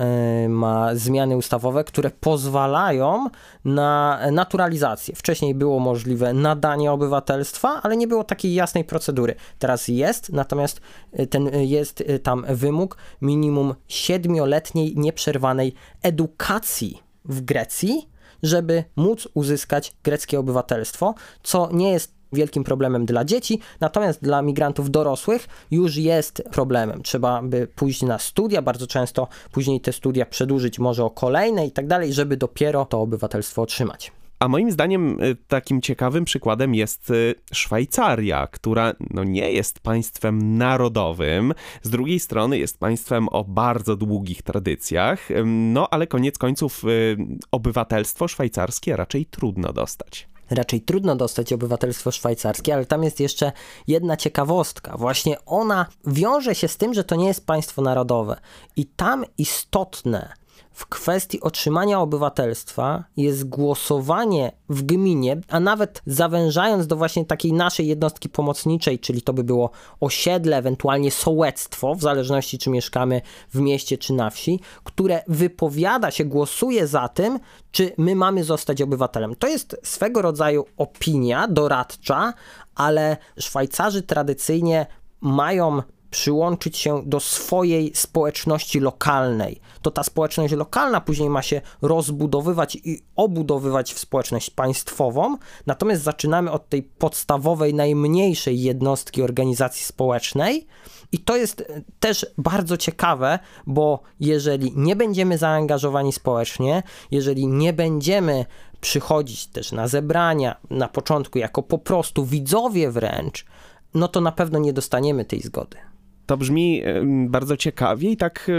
y, 0.44 0.48
ma 0.48 0.94
zmiany 0.94 1.36
ustawowe, 1.36 1.84
które 1.84 2.10
pozwalają 2.10 3.26
na 3.64 4.20
naturalizację. 4.32 5.14
Wcześniej 5.16 5.54
było 5.54 5.78
możliwe 5.78 6.32
nadanie 6.32 6.92
obywatelstwa, 6.92 7.80
ale 7.82 7.96
nie 7.96 8.06
było 8.06 8.24
takiej 8.24 8.54
jasnej 8.54 8.84
procedury. 8.84 9.34
Teraz 9.58 9.88
jest, 9.88 10.32
natomiast 10.32 10.80
y, 11.20 11.26
ten 11.26 11.46
y, 11.46 11.66
jest 11.66 12.04
tam 12.22 12.44
wymóg 12.48 12.96
minimum 13.22 13.74
siedmioletniej 13.88 14.94
nieprzerwanej 14.96 15.74
edukacji 16.02 17.02
w 17.24 17.40
Grecji 17.40 18.08
żeby 18.42 18.84
móc 18.96 19.28
uzyskać 19.34 19.92
greckie 20.04 20.38
obywatelstwo, 20.38 21.14
co 21.42 21.68
nie 21.72 21.92
jest 21.92 22.18
wielkim 22.32 22.64
problemem 22.64 23.06
dla 23.06 23.24
dzieci, 23.24 23.60
natomiast 23.80 24.22
dla 24.22 24.42
migrantów 24.42 24.90
dorosłych 24.90 25.48
już 25.70 25.96
jest 25.96 26.42
problemem. 26.52 27.02
Trzeba 27.02 27.42
by 27.42 27.66
pójść 27.66 28.02
na 28.02 28.18
studia, 28.18 28.62
bardzo 28.62 28.86
często 28.86 29.28
później 29.52 29.80
te 29.80 29.92
studia 29.92 30.26
przedłużyć 30.26 30.78
może 30.78 31.04
o 31.04 31.10
kolejne 31.10 31.66
i 31.66 31.72
tak 31.72 31.86
dalej, 31.86 32.12
żeby 32.12 32.36
dopiero 32.36 32.84
to 32.84 33.00
obywatelstwo 33.00 33.62
otrzymać. 33.62 34.12
A 34.38 34.48
moim 34.48 34.70
zdaniem 34.72 35.20
y, 35.20 35.36
takim 35.48 35.80
ciekawym 35.80 36.24
przykładem 36.24 36.74
jest 36.74 37.10
y, 37.10 37.34
Szwajcaria, 37.52 38.46
która 38.46 38.92
no, 39.10 39.24
nie 39.24 39.52
jest 39.52 39.80
państwem 39.80 40.58
narodowym, 40.58 41.54
z 41.82 41.90
drugiej 41.90 42.20
strony 42.20 42.58
jest 42.58 42.78
państwem 42.78 43.28
o 43.28 43.44
bardzo 43.44 43.96
długich 43.96 44.42
tradycjach, 44.42 45.28
no 45.44 45.88
ale 45.90 46.06
koniec 46.06 46.38
końców 46.38 46.84
y, 46.84 47.16
obywatelstwo 47.50 48.28
szwajcarskie 48.28 48.96
raczej 48.96 49.26
trudno 49.26 49.72
dostać 49.72 50.28
raczej 50.50 50.80
trudno 50.80 51.16
dostać 51.16 51.52
obywatelstwo 51.52 52.10
szwajcarskie, 52.10 52.74
ale 52.74 52.86
tam 52.86 53.02
jest 53.02 53.20
jeszcze 53.20 53.52
jedna 53.86 54.16
ciekawostka. 54.16 54.96
Właśnie 54.96 55.44
ona 55.46 55.86
wiąże 56.06 56.54
się 56.54 56.68
z 56.68 56.76
tym, 56.76 56.94
że 56.94 57.04
to 57.04 57.16
nie 57.16 57.26
jest 57.26 57.46
państwo 57.46 57.82
narodowe. 57.82 58.40
I 58.76 58.86
tam 58.86 59.24
istotne 59.38 60.32
w 60.70 60.86
kwestii 60.86 61.40
otrzymania 61.40 62.00
obywatelstwa 62.00 63.04
jest 63.16 63.48
głosowanie 63.48 64.52
w 64.68 64.82
gminie, 64.82 65.40
a 65.48 65.60
nawet 65.60 66.02
zawężając 66.06 66.86
do 66.86 66.96
właśnie 66.96 67.24
takiej 67.24 67.52
naszej 67.52 67.86
jednostki 67.86 68.28
pomocniczej, 68.28 68.98
czyli 68.98 69.22
to 69.22 69.32
by 69.32 69.44
było 69.44 69.70
osiedle, 70.00 70.56
ewentualnie 70.56 71.10
sołectwo, 71.10 71.94
w 71.94 72.02
zależności 72.02 72.58
czy 72.58 72.70
mieszkamy 72.70 73.20
w 73.50 73.60
mieście 73.60 73.98
czy 73.98 74.12
na 74.12 74.30
wsi, 74.30 74.60
które 74.84 75.22
wypowiada 75.28 76.10
się, 76.10 76.24
głosuje 76.24 76.86
za 76.86 77.08
tym, 77.08 77.38
czy 77.70 77.92
my 77.98 78.14
mamy 78.14 78.44
zostać 78.44 78.82
obywatelem. 78.82 79.36
To 79.36 79.48
jest 79.48 79.76
swego 79.82 80.22
rodzaju 80.22 80.64
opinia 80.76 81.48
doradcza, 81.48 82.34
ale 82.74 83.16
Szwajcarzy 83.38 84.02
tradycyjnie 84.02 84.86
mają 85.20 85.82
przyłączyć 86.10 86.76
się 86.76 87.02
do 87.06 87.20
swojej 87.20 87.92
społeczności 87.94 88.80
lokalnej. 88.80 89.60
To 89.82 89.90
ta 89.90 90.02
społeczność 90.02 90.54
lokalna 90.54 91.00
później 91.00 91.30
ma 91.30 91.42
się 91.42 91.60
rozbudowywać 91.82 92.76
i 92.84 93.02
obudowywać 93.16 93.94
w 93.94 93.98
społeczność 93.98 94.50
państwową, 94.50 95.36
natomiast 95.66 96.02
zaczynamy 96.02 96.50
od 96.50 96.68
tej 96.68 96.82
podstawowej, 96.82 97.74
najmniejszej 97.74 98.60
jednostki 98.60 99.22
organizacji 99.22 99.84
społecznej. 99.84 100.66
I 101.12 101.18
to 101.18 101.36
jest 101.36 101.60
e, 101.60 101.82
też 102.00 102.26
bardzo 102.38 102.76
ciekawe, 102.76 103.38
bo 103.66 104.02
jeżeli 104.20 104.72
nie 104.76 104.96
będziemy 104.96 105.38
zaangażowani 105.38 106.12
społecznie, 106.12 106.82
jeżeli 107.10 107.46
nie 107.46 107.72
będziemy 107.72 108.44
przychodzić 108.80 109.46
też 109.46 109.72
na 109.72 109.88
zebrania 109.88 110.56
na 110.70 110.88
początku 110.88 111.38
jako 111.38 111.62
po 111.62 111.78
prostu 111.78 112.24
widzowie 112.24 112.90
wręcz, 112.90 113.46
no 113.94 114.08
to 114.08 114.20
na 114.20 114.32
pewno 114.32 114.58
nie 114.58 114.72
dostaniemy 114.72 115.24
tej 115.24 115.40
zgody. 115.40 115.87
To 116.28 116.36
brzmi 116.36 116.82
bardzo 117.28 117.56
ciekawie 117.56 118.10
i 118.10 118.16
tak 118.16 118.50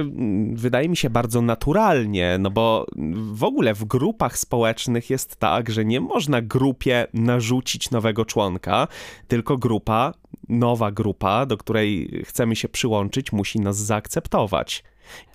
wydaje 0.53 0.89
mi 0.89 0.97
się 0.97 1.09
bardzo 1.09 1.41
naturalnie, 1.41 2.37
no 2.39 2.51
bo 2.51 2.85
w 3.33 3.43
ogóle 3.43 3.73
w 3.73 3.85
grupach 3.85 4.37
społecznych 4.37 5.09
jest 5.09 5.35
tak, 5.35 5.69
że 5.69 5.85
nie 5.85 6.01
można 6.01 6.41
grupie 6.41 7.07
narzucić 7.13 7.91
nowego 7.91 8.25
członka, 8.25 8.87
tylko 9.27 9.57
grupa, 9.57 10.13
nowa 10.49 10.91
grupa, 10.91 11.45
do 11.45 11.57
której 11.57 12.21
chcemy 12.25 12.55
się 12.55 12.69
przyłączyć, 12.69 13.31
musi 13.31 13.59
nas 13.59 13.77
zaakceptować. 13.77 14.83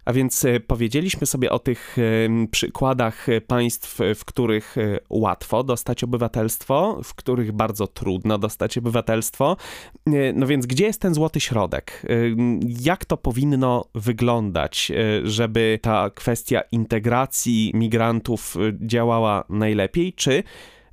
A 0.05 0.13
więc 0.13 0.45
e, 0.45 0.61
powiedzieliśmy 0.61 1.27
sobie 1.27 1.51
o 1.51 1.59
tych 1.59 1.97
e, 1.99 2.47
przykładach 2.47 3.27
państw, 3.47 3.99
w 4.15 4.25
których 4.25 4.79
e, 4.79 4.99
łatwo 5.11 5.65
dostać 5.65 6.05
obywatelstwo, 6.05 7.01
w 7.05 7.15
których 7.15 7.53
bardzo 7.53 7.87
trudno 7.87 8.39
dostać 8.39 8.79
obywatelstwo. 8.79 9.57
No 10.35 10.47
więc 10.47 10.67
gdzie 10.67 10.87
jest 10.87 11.01
ten 11.01 11.15
złoty 11.15 11.41
środek? 11.41 12.07
Jak 12.81 13.05
to 13.05 13.17
powinno 13.17 13.85
wyglądać, 13.95 14.93
żeby 15.25 15.79
ta 15.83 16.11
kwestia 16.11 16.61
integracji 16.73 17.73
migrantów 17.75 18.57
działała 18.81 19.45
najlepiej? 19.49 20.13
Czy 20.13 20.43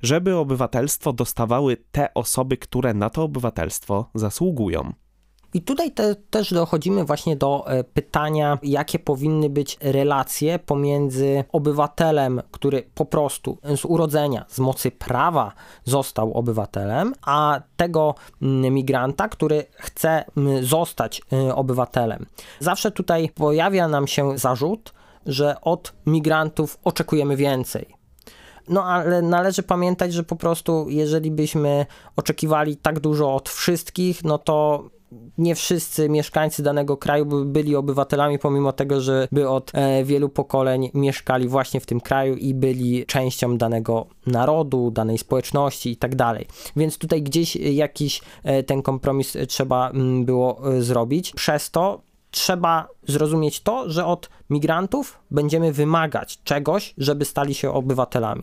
żeby 0.02 0.36
obywatelstwo 0.36 1.12
dostawały 1.12 1.76
te 1.92 2.14
osoby, 2.14 2.56
które 2.56 2.94
na 2.94 3.10
to 3.10 3.22
obywatelstwo 3.22 4.10
zasługują? 4.14 4.92
I 5.54 5.62
tutaj 5.62 5.92
te, 5.92 6.14
też 6.14 6.54
dochodzimy 6.54 7.04
właśnie 7.04 7.36
do 7.36 7.64
e, 7.66 7.84
pytania, 7.84 8.58
jakie 8.62 8.98
powinny 8.98 9.50
być 9.50 9.78
relacje 9.80 10.58
pomiędzy 10.58 11.44
obywatelem, 11.52 12.42
który 12.50 12.82
po 12.94 13.04
prostu 13.04 13.58
z 13.76 13.84
urodzenia, 13.84 14.44
z 14.48 14.58
mocy 14.58 14.90
prawa 14.90 15.52
został 15.84 16.32
obywatelem, 16.32 17.14
a 17.22 17.60
tego 17.76 18.14
mm, 18.42 18.74
migranta, 18.74 19.28
który 19.28 19.66
chce 19.72 20.24
mm, 20.36 20.64
zostać 20.64 21.22
e, 21.32 21.54
obywatelem. 21.54 22.26
Zawsze 22.60 22.90
tutaj 22.90 23.28
pojawia 23.34 23.88
nam 23.88 24.06
się 24.06 24.38
zarzut, 24.38 24.94
że 25.26 25.60
od 25.60 25.92
migrantów 26.06 26.78
oczekujemy 26.84 27.36
więcej. 27.36 28.02
No 28.68 28.84
ale 28.84 29.22
należy 29.22 29.62
pamiętać, 29.62 30.12
że 30.12 30.22
po 30.22 30.36
prostu 30.36 30.86
jeżeli 30.88 31.30
byśmy 31.30 31.86
oczekiwali 32.16 32.76
tak 32.76 33.00
dużo 33.00 33.34
od 33.34 33.48
wszystkich, 33.48 34.24
no 34.24 34.38
to 34.38 34.84
nie 35.38 35.54
wszyscy 35.54 36.08
mieszkańcy 36.08 36.62
danego 36.62 36.96
kraju 36.96 37.26
by 37.26 37.44
byli 37.44 37.76
obywatelami, 37.76 38.38
pomimo 38.38 38.72
tego, 38.72 39.00
że 39.00 39.28
by 39.32 39.48
od 39.48 39.70
e, 39.74 40.04
wielu 40.04 40.28
pokoleń 40.28 40.90
mieszkali 40.94 41.48
właśnie 41.48 41.80
w 41.80 41.86
tym 41.86 42.00
kraju 42.00 42.36
i 42.36 42.54
byli 42.54 43.06
częścią 43.06 43.58
danego 43.58 44.06
narodu, 44.26 44.90
danej 44.90 45.18
społeczności 45.18 45.90
i 45.90 45.96
tak 45.96 46.14
dalej. 46.14 46.46
Więc 46.76 46.98
tutaj 46.98 47.22
gdzieś 47.22 47.56
jakiś 47.56 48.20
e, 48.42 48.62
ten 48.62 48.82
kompromis 48.82 49.36
trzeba 49.48 49.90
mm, 49.90 50.24
było 50.24 50.74
e, 50.74 50.82
zrobić. 50.82 51.32
Przez 51.32 51.70
to 51.70 52.11
trzeba 52.32 52.88
zrozumieć 53.08 53.60
to, 53.60 53.90
że 53.90 54.06
od 54.06 54.30
migrantów 54.50 55.18
będziemy 55.30 55.72
wymagać 55.72 56.38
czegoś, 56.44 56.94
żeby 56.98 57.24
stali 57.24 57.54
się 57.54 57.70
obywatelami. 57.70 58.42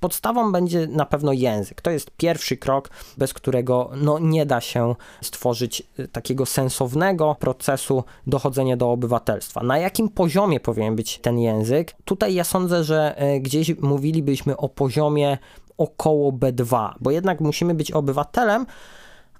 Podstawą 0.00 0.52
będzie 0.52 0.86
na 0.86 1.06
pewno 1.06 1.32
język. 1.32 1.80
To 1.80 1.90
jest 1.90 2.10
pierwszy 2.10 2.56
krok, 2.56 2.90
bez 3.18 3.34
którego 3.34 3.90
no, 3.96 4.18
nie 4.18 4.46
da 4.46 4.60
się 4.60 4.94
stworzyć 5.22 5.82
y, 5.98 6.08
takiego 6.08 6.46
sensownego 6.46 7.36
procesu 7.40 8.04
dochodzenia 8.26 8.76
do 8.76 8.90
obywatelstwa. 8.90 9.62
Na 9.62 9.78
jakim 9.78 10.08
poziomie 10.08 10.60
powinien 10.60 10.96
być 10.96 11.18
ten 11.18 11.38
język? 11.38 11.96
Tutaj 12.04 12.34
ja 12.34 12.44
sądzę, 12.44 12.84
że 12.84 13.22
y, 13.36 13.40
gdzieś 13.40 13.78
mówilibyśmy 13.78 14.56
o 14.56 14.68
poziomie 14.68 15.38
około 15.78 16.32
B2, 16.32 16.92
bo 17.00 17.10
jednak 17.10 17.40
musimy 17.40 17.74
być 17.74 17.92
obywatelem, 17.92 18.66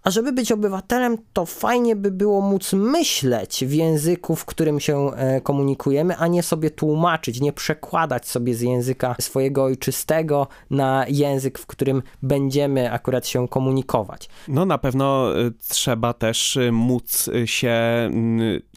a 0.02 0.10
żeby 0.10 0.32
być 0.32 0.52
obywatelem, 0.52 1.16
to 1.32 1.46
fajnie 1.46 1.96
by 1.96 2.10
było 2.10 2.40
móc 2.40 2.72
myśleć 2.72 3.64
w 3.66 3.72
języku, 3.72 4.36
w 4.36 4.44
którym 4.44 4.80
się 4.80 5.10
e, 5.16 5.40
komunikujemy, 5.40 6.16
a 6.16 6.26
nie 6.26 6.42
sobie 6.42 6.70
tłumaczyć, 6.70 7.40
nie 7.40 7.52
przekładać 7.52 8.28
sobie 8.28 8.54
z 8.54 8.60
języka 8.60 9.16
swojego 9.20 9.64
ojczystego 9.64 10.46
na 10.70 11.04
język, 11.08 11.58
w 11.58 11.66
którym 11.66 12.02
będziemy 12.22 12.92
akurat 12.92 13.26
się 13.26 13.48
komunikować. 13.48 14.28
No 14.48 14.64
na 14.64 14.78
pewno 14.78 15.38
e, 15.40 15.50
trzeba 15.68 16.12
też 16.12 16.56
e, 16.56 16.72
móc 16.72 17.30
się 17.44 17.70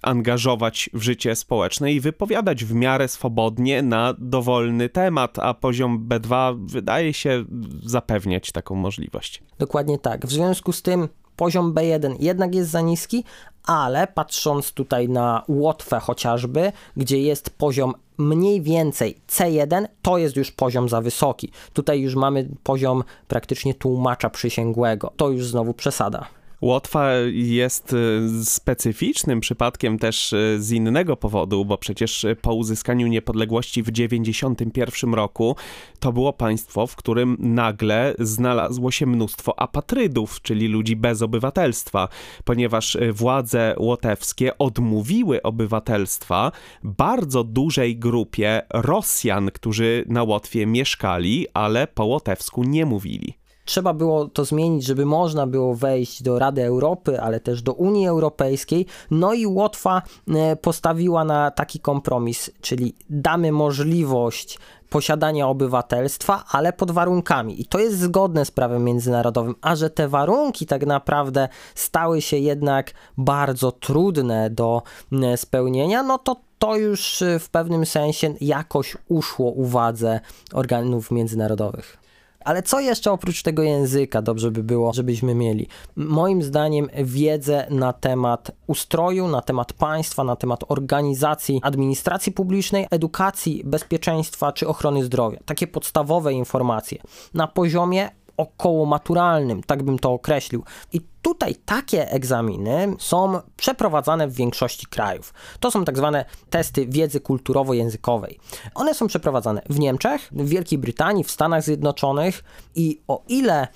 angażować 0.03 0.89
w 0.93 1.01
życie 1.01 1.35
społeczne 1.35 1.93
i 1.93 1.99
wypowiadać 1.99 2.65
w 2.65 2.73
miarę 2.73 3.07
swobodnie 3.07 3.81
na 3.81 4.13
dowolny 4.17 4.89
temat, 4.89 5.39
a 5.39 5.53
poziom 5.53 6.07
B2 6.09 6.57
wydaje 6.67 7.13
się 7.13 7.45
zapewniać 7.83 8.51
taką 8.51 8.75
możliwość. 8.75 9.43
Dokładnie 9.59 9.99
tak. 9.99 10.25
W 10.25 10.31
związku 10.31 10.71
z 10.71 10.81
tym 10.81 11.09
poziom 11.35 11.73
B1 11.73 12.15
jednak 12.19 12.55
jest 12.55 12.69
za 12.69 12.81
niski, 12.81 13.23
ale 13.65 14.07
patrząc 14.07 14.71
tutaj 14.71 15.09
na 15.09 15.43
Łotwę 15.47 15.99
chociażby, 15.99 16.71
gdzie 16.97 17.21
jest 17.21 17.49
poziom 17.49 17.93
mniej 18.17 18.61
więcej 18.61 19.17
C1, 19.27 19.85
to 20.01 20.17
jest 20.17 20.35
już 20.35 20.51
poziom 20.51 20.89
za 20.89 21.01
wysoki. 21.01 21.51
Tutaj 21.73 22.01
już 22.01 22.15
mamy 22.15 22.49
poziom 22.63 23.03
praktycznie 23.27 23.73
tłumacza 23.73 24.29
przysięgłego. 24.29 25.13
To 25.17 25.29
już 25.29 25.45
znowu 25.45 25.73
przesada. 25.73 26.27
Łotwa 26.63 27.11
jest 27.33 27.93
y, 27.93 28.45
specyficznym 28.45 29.39
przypadkiem 29.39 29.99
też 29.99 30.33
y, 30.33 30.57
z 30.59 30.71
innego 30.71 31.17
powodu, 31.17 31.65
bo 31.65 31.77
przecież 31.77 32.25
po 32.41 32.53
uzyskaniu 32.53 33.07
niepodległości 33.07 33.83
w 33.83 33.85
1991 33.85 35.13
roku 35.13 35.55
to 35.99 36.13
było 36.13 36.33
państwo, 36.33 36.87
w 36.87 36.95
którym 36.95 37.37
nagle 37.39 38.15
znalazło 38.19 38.91
się 38.91 39.05
mnóstwo 39.05 39.59
apatrydów, 39.59 40.41
czyli 40.41 40.67
ludzi 40.67 40.95
bez 40.95 41.21
obywatelstwa, 41.21 42.07
ponieważ 42.43 42.95
y, 42.95 43.13
władze 43.13 43.75
łotewskie 43.77 44.57
odmówiły 44.57 45.41
obywatelstwa 45.41 46.51
bardzo 46.83 47.43
dużej 47.43 47.97
grupie 47.97 48.61
Rosjan, 48.69 49.51
którzy 49.51 50.05
na 50.07 50.23
Łotwie 50.23 50.65
mieszkali, 50.65 51.47
ale 51.53 51.87
po 51.87 52.05
łotewsku 52.05 52.63
nie 52.63 52.85
mówili. 52.85 53.42
Trzeba 53.65 53.93
było 53.93 54.27
to 54.27 54.45
zmienić, 54.45 54.85
żeby 54.85 55.05
można 55.05 55.47
było 55.47 55.75
wejść 55.75 56.23
do 56.23 56.39
Rady 56.39 56.63
Europy, 56.63 57.21
ale 57.21 57.39
też 57.39 57.61
do 57.61 57.73
Unii 57.73 58.07
Europejskiej. 58.07 58.85
No 59.11 59.33
i 59.33 59.45
Łotwa 59.45 60.01
e, 60.35 60.55
postawiła 60.55 61.23
na 61.23 61.51
taki 61.51 61.79
kompromis, 61.79 62.51
czyli 62.61 62.95
damy 63.09 63.51
możliwość 63.51 64.59
posiadania 64.89 65.47
obywatelstwa, 65.47 66.43
ale 66.49 66.73
pod 66.73 66.91
warunkami. 66.91 67.61
I 67.61 67.65
to 67.65 67.79
jest 67.79 67.99
zgodne 67.99 68.45
z 68.45 68.51
prawem 68.51 68.83
międzynarodowym, 68.83 69.55
a 69.61 69.75
że 69.75 69.89
te 69.89 70.07
warunki 70.07 70.65
tak 70.65 70.85
naprawdę 70.85 71.49
stały 71.75 72.21
się 72.21 72.37
jednak 72.37 72.91
bardzo 73.17 73.71
trudne 73.71 74.49
do 74.49 74.81
e, 75.11 75.37
spełnienia, 75.37 76.03
no 76.03 76.17
to 76.17 76.35
to 76.59 76.75
już 76.75 77.21
e, 77.21 77.39
w 77.39 77.49
pewnym 77.49 77.85
sensie 77.85 78.33
jakoś 78.41 78.97
uszło 79.07 79.51
uwadze 79.51 80.19
organów 80.53 81.11
międzynarodowych. 81.11 82.02
Ale 82.43 82.63
co 82.63 82.79
jeszcze 82.79 83.11
oprócz 83.11 83.43
tego 83.43 83.63
języka 83.63 84.21
dobrze 84.21 84.51
by 84.51 84.63
było, 84.63 84.93
żebyśmy 84.93 85.35
mieli? 85.35 85.67
Moim 85.95 86.43
zdaniem 86.43 86.89
wiedzę 87.03 87.67
na 87.69 87.93
temat 87.93 88.51
ustroju, 88.67 89.27
na 89.27 89.41
temat 89.41 89.73
państwa, 89.73 90.23
na 90.23 90.35
temat 90.35 90.63
organizacji 90.67 91.59
administracji 91.63 92.31
publicznej, 92.31 92.87
edukacji, 92.91 93.61
bezpieczeństwa 93.65 94.51
czy 94.51 94.67
ochrony 94.67 95.03
zdrowia. 95.03 95.39
Takie 95.45 95.67
podstawowe 95.67 96.33
informacje 96.33 96.97
na 97.33 97.47
poziomie 97.47 98.09
około 98.37 98.85
maturalnym, 98.85 99.63
tak 99.63 99.83
bym 99.83 99.99
to 99.99 100.11
określił. 100.11 100.63
I 100.93 101.01
tutaj 101.23 101.55
takie 101.55 102.11
egzaminy 102.11 102.95
są 102.99 103.41
przeprowadzane 103.57 104.27
w 104.27 104.33
większości 104.33 104.85
krajów. 104.85 105.33
To 105.59 105.71
są 105.71 105.85
tak 105.85 105.97
zwane 105.97 106.25
testy 106.49 106.87
wiedzy 106.87 107.19
kulturowo-językowej. 107.19 108.39
One 108.75 108.93
są 108.93 109.07
przeprowadzane 109.07 109.61
w 109.69 109.79
Niemczech, 109.79 110.29
w 110.31 110.47
Wielkiej 110.49 110.79
Brytanii, 110.79 111.23
w 111.23 111.31
Stanach 111.31 111.63
Zjednoczonych 111.63 112.43
i 112.75 113.01
o 113.07 113.23
ile 113.27 113.67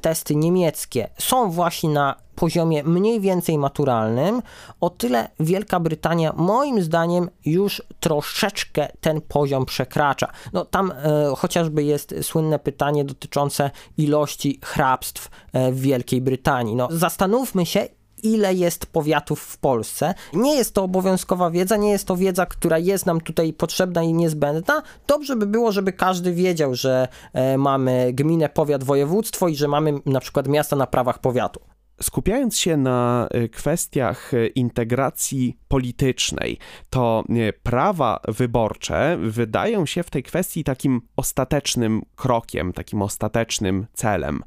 testy 0.00 0.36
niemieckie 0.36 1.08
są 1.18 1.50
właśnie 1.50 1.90
na 1.90 2.23
poziomie 2.34 2.84
mniej 2.84 3.20
więcej 3.20 3.58
maturalnym, 3.58 4.42
o 4.80 4.90
tyle 4.90 5.28
Wielka 5.40 5.80
Brytania 5.80 6.32
moim 6.36 6.82
zdaniem 6.82 7.30
już 7.44 7.82
troszeczkę 8.00 8.88
ten 9.00 9.20
poziom 9.20 9.66
przekracza. 9.66 10.28
No 10.52 10.64
tam 10.64 10.92
e, 10.92 11.34
chociażby 11.36 11.84
jest 11.84 12.14
słynne 12.22 12.58
pytanie 12.58 13.04
dotyczące 13.04 13.70
ilości 13.98 14.60
hrabstw 14.62 15.30
e, 15.52 15.72
w 15.72 15.80
Wielkiej 15.80 16.20
Brytanii. 16.20 16.76
No 16.76 16.88
zastanówmy 16.90 17.66
się, 17.66 17.88
ile 18.24 18.54
jest 18.54 18.86
powiatów 18.86 19.40
w 19.40 19.58
Polsce. 19.58 20.14
Nie 20.32 20.54
jest 20.54 20.74
to 20.74 20.82
obowiązkowa 20.82 21.50
wiedza, 21.50 21.76
nie 21.76 21.90
jest 21.90 22.06
to 22.06 22.16
wiedza, 22.16 22.46
która 22.46 22.78
jest 22.78 23.06
nam 23.06 23.20
tutaj 23.20 23.52
potrzebna 23.52 24.02
i 24.02 24.12
niezbędna. 24.12 24.82
Dobrze 25.06 25.36
by 25.36 25.46
było, 25.46 25.72
żeby 25.72 25.92
każdy 25.92 26.32
wiedział, 26.32 26.74
że 26.74 27.08
e, 27.32 27.58
mamy 27.58 28.12
gminę, 28.12 28.48
powiat, 28.48 28.84
województwo 28.84 29.48
i 29.48 29.56
że 29.56 29.68
mamy 29.68 29.92
na 30.06 30.20
przykład 30.20 30.48
miasta 30.48 30.76
na 30.76 30.86
prawach 30.86 31.18
powiatu. 31.18 31.60
Skupiając 32.02 32.58
się 32.58 32.76
na 32.76 33.28
y, 33.34 33.48
kwestiach 33.48 34.34
y, 34.34 34.46
integracji 34.46 35.58
politycznej, 35.68 36.58
to 36.90 37.24
y, 37.30 37.52
prawa 37.62 38.20
wyborcze 38.28 39.18
wydają 39.20 39.86
się 39.86 40.02
w 40.02 40.10
tej 40.10 40.22
kwestii 40.22 40.64
takim 40.64 41.00
ostatecznym 41.16 42.02
krokiem, 42.16 42.72
takim 42.72 43.02
ostatecznym 43.02 43.86
celem. 43.92 44.42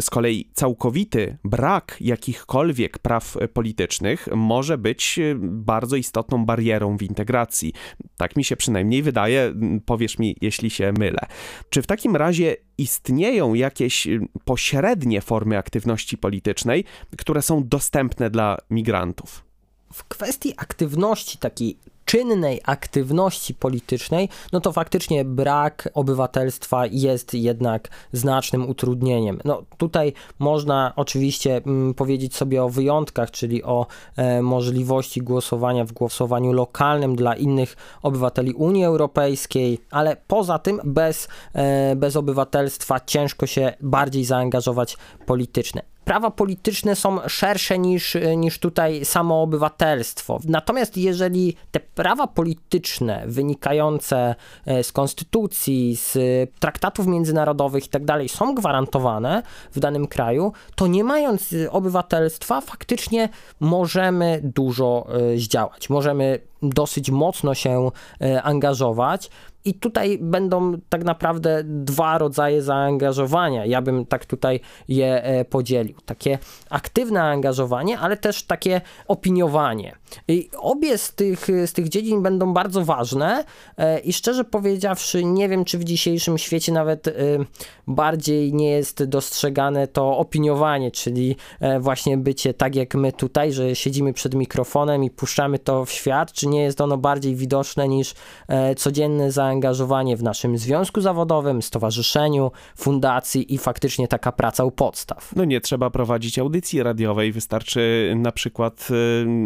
Z 0.00 0.10
kolei 0.10 0.48
całkowity 0.54 1.38
brak 1.44 1.96
jakichkolwiek 2.00 2.98
praw 2.98 3.36
politycznych 3.52 4.28
może 4.36 4.78
być 4.78 5.20
bardzo 5.38 5.96
istotną 5.96 6.46
barierą 6.46 6.96
w 6.96 7.02
integracji. 7.02 7.72
Tak 8.16 8.36
mi 8.36 8.44
się 8.44 8.56
przynajmniej 8.56 9.02
wydaje, 9.02 9.54
powiesz 9.86 10.18
mi, 10.18 10.36
jeśli 10.40 10.70
się 10.70 10.92
mylę. 10.98 11.20
Czy 11.70 11.82
w 11.82 11.86
takim 11.86 12.16
razie 12.16 12.56
istnieją 12.78 13.54
jakieś 13.54 14.08
pośrednie 14.44 15.20
formy 15.20 15.58
aktywności 15.58 16.18
politycznej, 16.18 16.84
które 17.16 17.42
są 17.42 17.68
dostępne 17.68 18.30
dla 18.30 18.58
migrantów? 18.70 19.44
W 19.92 20.04
kwestii 20.04 20.54
aktywności 20.56 21.38
takiej 21.38 21.76
czynnej 22.08 22.60
aktywności 22.64 23.54
politycznej, 23.54 24.28
no 24.52 24.60
to 24.60 24.72
faktycznie 24.72 25.24
brak 25.24 25.88
obywatelstwa 25.94 26.86
jest 26.86 27.34
jednak 27.34 27.88
znacznym 28.12 28.68
utrudnieniem. 28.68 29.40
No 29.44 29.62
tutaj 29.78 30.12
można 30.38 30.92
oczywiście 30.96 31.56
mm, 31.56 31.94
powiedzieć 31.94 32.36
sobie 32.36 32.62
o 32.62 32.68
wyjątkach, 32.68 33.30
czyli 33.30 33.64
o 33.64 33.86
e, 34.16 34.42
możliwości 34.42 35.20
głosowania 35.20 35.84
w 35.84 35.92
głosowaniu 35.92 36.52
lokalnym 36.52 37.16
dla 37.16 37.34
innych 37.34 37.76
obywateli 38.02 38.54
Unii 38.54 38.84
Europejskiej, 38.84 39.80
ale 39.90 40.16
poza 40.26 40.58
tym 40.58 40.80
bez, 40.84 41.28
e, 41.52 41.96
bez 41.96 42.16
obywatelstwa 42.16 43.00
ciężko 43.00 43.46
się 43.46 43.72
bardziej 43.80 44.24
zaangażować 44.24 44.96
politycznie 45.26 45.82
prawa 46.08 46.30
polityczne 46.30 46.96
są 46.96 47.28
szersze 47.28 47.78
niż, 47.78 48.16
niż 48.36 48.58
tutaj 48.58 49.04
samo 49.04 49.42
obywatelstwo. 49.42 50.40
Natomiast 50.44 50.96
jeżeli 50.96 51.56
te 51.70 51.80
prawa 51.80 52.26
polityczne 52.26 53.22
wynikające 53.26 54.34
e, 54.66 54.84
z 54.84 54.92
konstytucji, 54.92 55.96
z 55.96 56.18
traktatów 56.60 57.06
międzynarodowych 57.06 57.86
i 57.86 57.88
tak 57.88 58.04
dalej 58.04 58.28
są 58.28 58.54
gwarantowane 58.54 59.42
w 59.72 59.80
danym 59.80 60.06
kraju, 60.06 60.52
to 60.74 60.86
nie 60.86 61.04
mając 61.04 61.54
obywatelstwa 61.70 62.60
faktycznie 62.60 63.28
możemy 63.60 64.40
dużo 64.44 65.06
e, 65.34 65.38
zdziałać. 65.38 65.90
Możemy 65.90 66.38
dosyć 66.62 67.10
mocno 67.10 67.54
się 67.54 67.90
e, 68.20 68.42
angażować. 68.42 69.30
I 69.68 69.74
tutaj 69.74 70.18
będą 70.20 70.72
tak 70.88 71.04
naprawdę 71.04 71.62
dwa 71.64 72.18
rodzaje 72.18 72.62
zaangażowania. 72.62 73.66
Ja 73.66 73.82
bym 73.82 74.06
tak 74.06 74.26
tutaj 74.26 74.60
je 74.88 75.22
e, 75.22 75.44
podzielił. 75.44 75.96
Takie 76.06 76.38
aktywne 76.70 77.22
angażowanie, 77.22 77.98
ale 77.98 78.16
też 78.16 78.42
takie 78.42 78.80
opiniowanie. 79.08 79.96
I 80.28 80.48
obie 80.56 80.98
z 80.98 81.14
tych, 81.14 81.48
z 81.66 81.72
tych 81.72 81.88
dziedzin 81.88 82.22
będą 82.22 82.54
bardzo 82.54 82.84
ważne. 82.84 83.44
E, 83.76 83.98
i 83.98 84.12
szczerze 84.12 84.44
powiedziawszy, 84.44 85.24
nie 85.24 85.48
wiem, 85.48 85.64
czy 85.64 85.78
w 85.78 85.84
dzisiejszym 85.84 86.38
świecie 86.38 86.72
nawet 86.72 87.08
bardziej 87.86 88.54
nie 88.54 88.70
jest 88.70 89.04
dostrzegane 89.04 89.88
to 89.88 90.18
opiniowanie, 90.18 90.90
czyli 90.90 91.36
właśnie 91.80 92.16
bycie 92.16 92.54
tak 92.54 92.76
jak 92.76 92.94
my 92.94 93.12
tutaj, 93.12 93.52
że 93.52 93.76
siedzimy 93.76 94.12
przed 94.12 94.34
mikrofonem 94.34 95.04
i 95.04 95.10
puszczamy 95.10 95.58
to 95.58 95.84
w 95.84 95.90
świat, 95.90 96.32
czy 96.32 96.46
nie 96.46 96.62
jest 96.62 96.80
ono 96.80 96.98
bardziej 96.98 97.34
widoczne 97.34 97.88
niż 97.88 98.14
e, 98.48 98.74
codzienne 98.74 99.32
zaangażowanie 99.32 100.16
w 100.16 100.22
naszym 100.22 100.58
związku 100.58 101.00
zawodowym, 101.00 101.62
stowarzyszeniu, 101.62 102.50
fundacji 102.76 103.54
i 103.54 103.58
faktycznie 103.58 104.08
taka 104.08 104.32
praca 104.32 104.64
u 104.64 104.70
podstaw. 104.70 105.30
No 105.36 105.44
nie 105.44 105.60
trzeba 105.60 105.90
prowadzić 105.90 106.38
audycji 106.38 106.82
radiowej, 106.82 107.32
wystarczy 107.32 108.12
na 108.16 108.32
przykład 108.32 108.88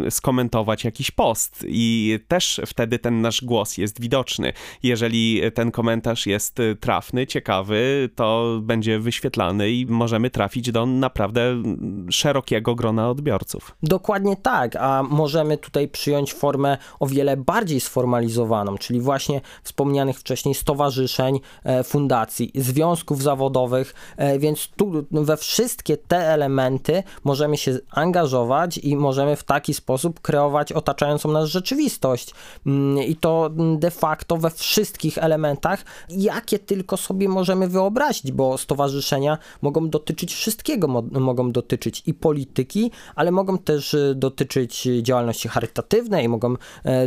e, 0.05 0.11
skomentować 0.53 0.83
jakiś 0.83 1.11
post 1.11 1.65
i 1.67 2.19
też 2.27 2.61
wtedy 2.65 2.99
ten 2.99 3.21
nasz 3.21 3.43
głos 3.43 3.77
jest 3.77 4.01
widoczny. 4.01 4.53
Jeżeli 4.83 5.41
ten 5.53 5.71
komentarz 5.71 6.27
jest 6.27 6.57
trafny, 6.79 7.27
ciekawy, 7.27 8.09
to 8.15 8.59
będzie 8.61 8.99
wyświetlany 8.99 9.71
i 9.71 9.85
możemy 9.85 10.29
trafić 10.29 10.71
do 10.71 10.85
naprawdę 10.85 11.63
szerokiego 12.09 12.75
grona 12.75 13.09
odbiorców. 13.09 13.75
Dokładnie 13.83 14.35
tak, 14.35 14.75
a 14.75 15.03
możemy 15.03 15.57
tutaj 15.57 15.87
przyjąć 15.87 16.33
formę 16.33 16.77
o 16.99 17.07
wiele 17.07 17.37
bardziej 17.37 17.79
sformalizowaną, 17.79 18.77
czyli 18.77 19.01
właśnie 19.01 19.41
wspomnianych 19.63 20.19
wcześniej 20.19 20.55
stowarzyszeń, 20.55 21.39
e, 21.63 21.83
fundacji, 21.83 22.51
związków 22.55 23.23
zawodowych, 23.23 23.93
e, 24.17 24.39
więc 24.39 24.69
tu 24.75 25.05
we 25.11 25.37
wszystkie 25.37 25.97
te 25.97 26.17
elementy 26.17 27.03
możemy 27.23 27.57
się 27.57 27.79
angażować 27.91 28.77
i 28.77 28.97
możemy 28.97 29.35
w 29.35 29.43
taki 29.43 29.73
sposób 29.73 30.19
kreować 30.21 30.42
otaczającą 30.73 31.31
nas 31.31 31.49
rzeczywistość. 31.49 32.33
Mm, 32.65 33.03
I 33.03 33.15
to 33.15 33.49
de 33.77 33.91
facto 33.91 34.37
we 34.37 34.49
wszystkich 34.49 35.17
elementach, 35.17 35.85
jakie 36.09 36.59
tylko 36.59 36.97
sobie 36.97 37.29
możemy 37.29 37.67
wyobrazić, 37.67 38.31
bo 38.31 38.57
stowarzyszenia 38.57 39.37
mogą 39.61 39.89
dotyczyć 39.89 40.33
wszystkiego, 40.33 40.87
mogą 41.11 41.51
dotyczyć 41.51 42.03
i 42.05 42.13
polityki, 42.13 42.91
ale 43.15 43.31
mogą 43.31 43.57
też 43.57 43.93
e, 43.93 44.15
dotyczyć 44.15 44.87
działalności 45.01 45.47
charytatywnej, 45.47 46.29
mogą 46.29 46.55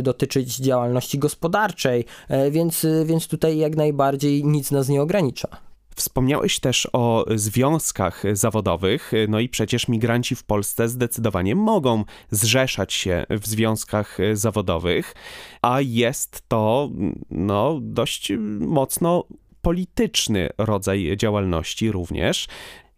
dotyczyć 0.01 0.55
działalności 0.55 1.19
gospodarczej, 1.19 2.05
e, 2.27 2.51
więc, 2.51 2.85
więc 3.05 3.27
tutaj 3.27 3.57
jak 3.57 3.75
najbardziej 3.75 4.43
nic 4.43 4.71
nas 4.71 4.89
nie 4.89 5.01
ogranicza. 5.01 5.66
Wspomniałeś 5.97 6.59
też 6.59 6.87
o 6.93 7.25
związkach 7.35 8.23
zawodowych, 8.33 9.11
no 9.27 9.39
i 9.39 9.49
przecież 9.49 9.87
migranci 9.87 10.35
w 10.35 10.43
Polsce 10.43 10.89
zdecydowanie 10.89 11.55
mogą 11.55 12.03
zrzeszać 12.31 12.93
się 12.93 13.25
w 13.29 13.47
związkach 13.47 14.17
zawodowych, 14.33 15.15
a 15.61 15.81
jest 15.81 16.43
to 16.47 16.89
no, 17.29 17.79
dość 17.81 18.31
mocno 18.59 19.23
polityczny 19.61 20.49
rodzaj 20.57 21.17
działalności 21.17 21.91
również. 21.91 22.47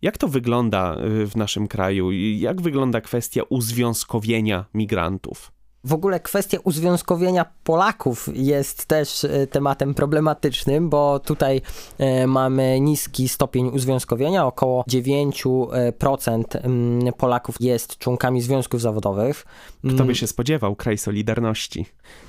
Jak 0.01 0.17
to 0.17 0.27
wygląda 0.27 0.95
w 1.25 1.35
naszym 1.35 1.67
kraju? 1.67 2.11
Jak 2.37 2.61
wygląda 2.61 3.01
kwestia 3.01 3.41
uzwiązkowienia 3.49 4.65
migrantów? 4.73 5.51
W 5.83 5.93
ogóle 5.93 6.19
kwestia 6.19 6.57
uzwiązkowienia 6.63 7.45
Polaków 7.63 8.29
jest 8.33 8.85
też 8.85 9.23
e, 9.23 9.47
tematem 9.47 9.93
problematycznym, 9.93 10.89
bo 10.89 11.19
tutaj 11.19 11.61
e, 11.97 12.27
mamy 12.27 12.79
niski 12.79 13.29
stopień 13.29 13.67
uzwiązkowienia, 13.67 14.45
około 14.45 14.83
9% 14.83 16.43
mm, 16.53 17.13
Polaków 17.13 17.55
jest 17.59 17.97
członkami 17.97 18.41
związków 18.41 18.81
zawodowych. 18.81 19.45
Kto 19.79 19.95
by 19.95 20.03
mm. 20.03 20.15
się 20.15 20.27
spodziewał, 20.27 20.75
kraj 20.75 20.97
Solidarności? 20.97 21.85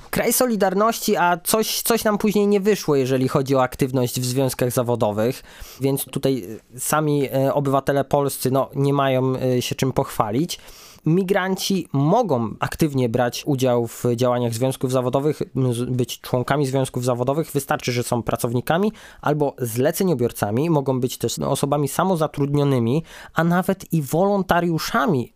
Kraj 0.09 0.33
Solidarności, 0.33 1.15
a 1.15 1.37
coś, 1.43 1.81
coś 1.81 2.03
nam 2.03 2.17
później 2.17 2.47
nie 2.47 2.59
wyszło, 2.59 2.95
jeżeli 2.95 3.27
chodzi 3.27 3.55
o 3.55 3.63
aktywność 3.63 4.19
w 4.19 4.25
związkach 4.25 4.71
zawodowych, 4.71 5.43
więc 5.81 6.05
tutaj 6.05 6.45
sami 6.77 7.29
e, 7.33 7.53
obywatele 7.53 8.03
polscy 8.03 8.51
no, 8.51 8.69
nie 8.75 8.93
mają 8.93 9.33
się 9.59 9.75
czym 9.75 9.93
pochwalić. 9.93 10.59
Migranci 11.05 11.87
mogą 11.93 12.55
aktywnie 12.59 13.09
brać 13.09 13.43
udział 13.45 13.87
w 13.87 14.03
działaniach 14.15 14.53
związków 14.53 14.91
zawodowych, 14.91 15.41
być 15.87 16.21
członkami 16.21 16.65
związków 16.65 17.05
zawodowych. 17.05 17.51
Wystarczy, 17.51 17.91
że 17.91 18.03
są 18.03 18.23
pracownikami 18.23 18.91
albo 19.21 19.55
zleceniobiorcami, 19.57 20.69
mogą 20.69 20.99
być 20.99 21.17
też 21.17 21.39
osobami 21.39 21.87
samozatrudnionymi, 21.87 23.03
a 23.33 23.43
nawet 23.43 23.93
i 23.93 24.01
wolontariuszami 24.01 25.33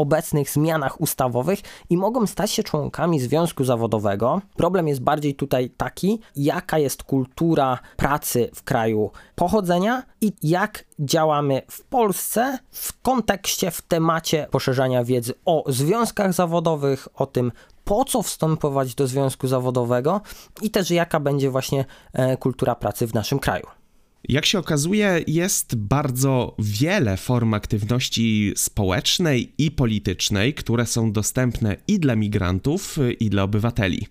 obecnych 0.00 0.50
zmianach 0.50 1.00
ustawowych 1.00 1.60
i 1.90 1.96
mogą 1.96 2.26
stać 2.26 2.50
się 2.50 2.62
członkami 2.62 3.20
związku 3.20 3.64
zawodowego. 3.64 4.40
Problem 4.56 4.88
jest 4.88 5.02
bardziej 5.02 5.34
tutaj 5.34 5.70
taki, 5.70 6.20
jaka 6.36 6.78
jest 6.78 7.02
kultura 7.02 7.78
pracy 7.96 8.50
w 8.54 8.62
kraju 8.62 9.10
pochodzenia 9.34 10.02
i 10.20 10.32
jak 10.42 10.84
działamy 10.98 11.62
w 11.70 11.84
Polsce 11.84 12.58
w 12.70 13.00
kontekście, 13.02 13.70
w 13.70 13.82
temacie 13.82 14.46
poszerzania 14.50 15.04
wiedzy 15.04 15.34
o 15.44 15.64
związkach 15.66 16.32
zawodowych, 16.32 17.08
o 17.14 17.26
tym, 17.26 17.52
po 17.84 18.04
co 18.04 18.22
wstępować 18.22 18.94
do 18.94 19.06
związku 19.06 19.46
zawodowego 19.46 20.20
i 20.62 20.70
też 20.70 20.90
jaka 20.90 21.20
będzie 21.20 21.50
właśnie 21.50 21.84
e, 22.12 22.36
kultura 22.36 22.74
pracy 22.74 23.06
w 23.06 23.14
naszym 23.14 23.38
kraju. 23.38 23.79
Jak 24.28 24.46
się 24.46 24.58
okazuje, 24.58 25.24
jest 25.26 25.74
bardzo 25.74 26.54
wiele 26.58 27.16
form 27.16 27.54
aktywności 27.54 28.52
społecznej 28.56 29.52
i 29.58 29.70
politycznej, 29.70 30.54
które 30.54 30.86
są 30.86 31.12
dostępne 31.12 31.76
i 31.88 32.00
dla 32.00 32.16
migrantów, 32.16 32.98
i 33.20 33.30
dla 33.30 33.42
obywateli 33.42 34.06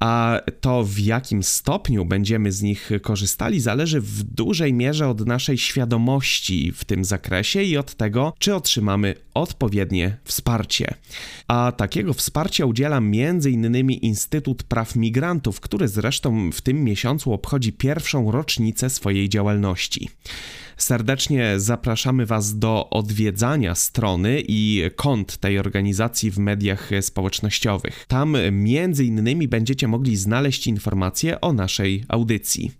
a 0.00 0.40
to 0.60 0.84
w 0.84 0.98
jakim 0.98 1.42
stopniu 1.42 2.04
będziemy 2.04 2.52
z 2.52 2.62
nich 2.62 2.90
korzystali 3.02 3.60
zależy 3.60 4.00
w 4.00 4.22
dużej 4.22 4.72
mierze 4.72 5.08
od 5.08 5.26
naszej 5.26 5.58
świadomości 5.58 6.72
w 6.72 6.84
tym 6.84 7.04
zakresie 7.04 7.62
i 7.62 7.76
od 7.76 7.94
tego, 7.94 8.32
czy 8.38 8.54
otrzymamy 8.54 9.14
odpowiednie 9.34 10.16
wsparcie. 10.24 10.94
A 11.48 11.72
takiego 11.76 12.14
wsparcia 12.14 12.66
udziela 12.66 12.96
m.in. 12.96 13.90
Instytut 13.90 14.62
Praw 14.62 14.96
Migrantów, 14.96 15.60
który 15.60 15.88
zresztą 15.88 16.50
w 16.52 16.60
tym 16.60 16.84
miesiącu 16.84 17.32
obchodzi 17.32 17.72
pierwszą 17.72 18.30
rocznicę 18.30 18.90
swojej 18.90 19.28
działalności. 19.28 20.10
Serdecznie 20.76 21.60
zapraszamy 21.60 22.26
Was 22.26 22.58
do 22.58 22.90
odwiedzania 22.90 23.74
strony 23.74 24.42
i 24.48 24.82
kont 24.96 25.36
tej 25.36 25.58
organizacji 25.58 26.30
w 26.30 26.38
mediach 26.38 26.90
społecznościowych. 27.00 28.04
Tam 28.08 28.36
między 28.52 29.04
innymi 29.04 29.48
będziecie 29.48 29.88
mogli 29.88 30.16
znaleźć 30.16 30.66
informacje 30.66 31.40
o 31.40 31.52
naszej 31.52 32.04
audycji. 32.08 32.72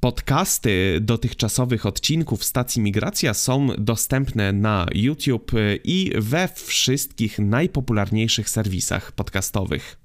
Podcasty 0.00 0.98
dotychczasowych 1.00 1.86
odcinków 1.86 2.44
stacji 2.44 2.82
Migracja 2.82 3.34
są 3.34 3.68
dostępne 3.78 4.52
na 4.52 4.86
YouTube 4.94 5.52
i 5.84 6.12
we 6.18 6.48
wszystkich 6.54 7.38
najpopularniejszych 7.38 8.50
serwisach 8.50 9.12
podcastowych. 9.12 9.96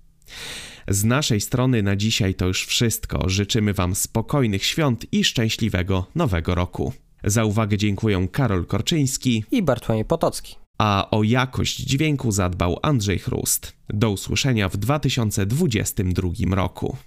Z 0.87 1.03
naszej 1.03 1.41
strony 1.41 1.83
na 1.83 1.95
dzisiaj 1.95 2.35
to 2.35 2.47
już 2.47 2.65
wszystko. 2.65 3.29
Życzymy 3.29 3.73
Wam 3.73 3.95
spokojnych 3.95 4.65
świąt 4.65 5.05
i 5.11 5.23
szczęśliwego 5.23 6.05
nowego 6.15 6.55
roku. 6.55 6.93
Za 7.25 7.45
uwagę 7.45 7.77
dziękują 7.77 8.27
Karol 8.27 8.65
Korczyński 8.65 9.43
i 9.51 9.63
Bartłomiej 9.63 10.05
Potocki. 10.05 10.55
A 10.77 11.07
o 11.11 11.23
jakość 11.23 11.77
dźwięku 11.77 12.31
zadbał 12.31 12.79
Andrzej 12.81 13.19
Chrust. 13.19 13.73
Do 13.89 14.09
usłyszenia 14.11 14.69
w 14.69 14.77
2022 14.77 16.55
roku. 16.55 16.97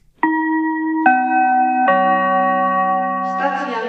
Stacja 3.37 3.88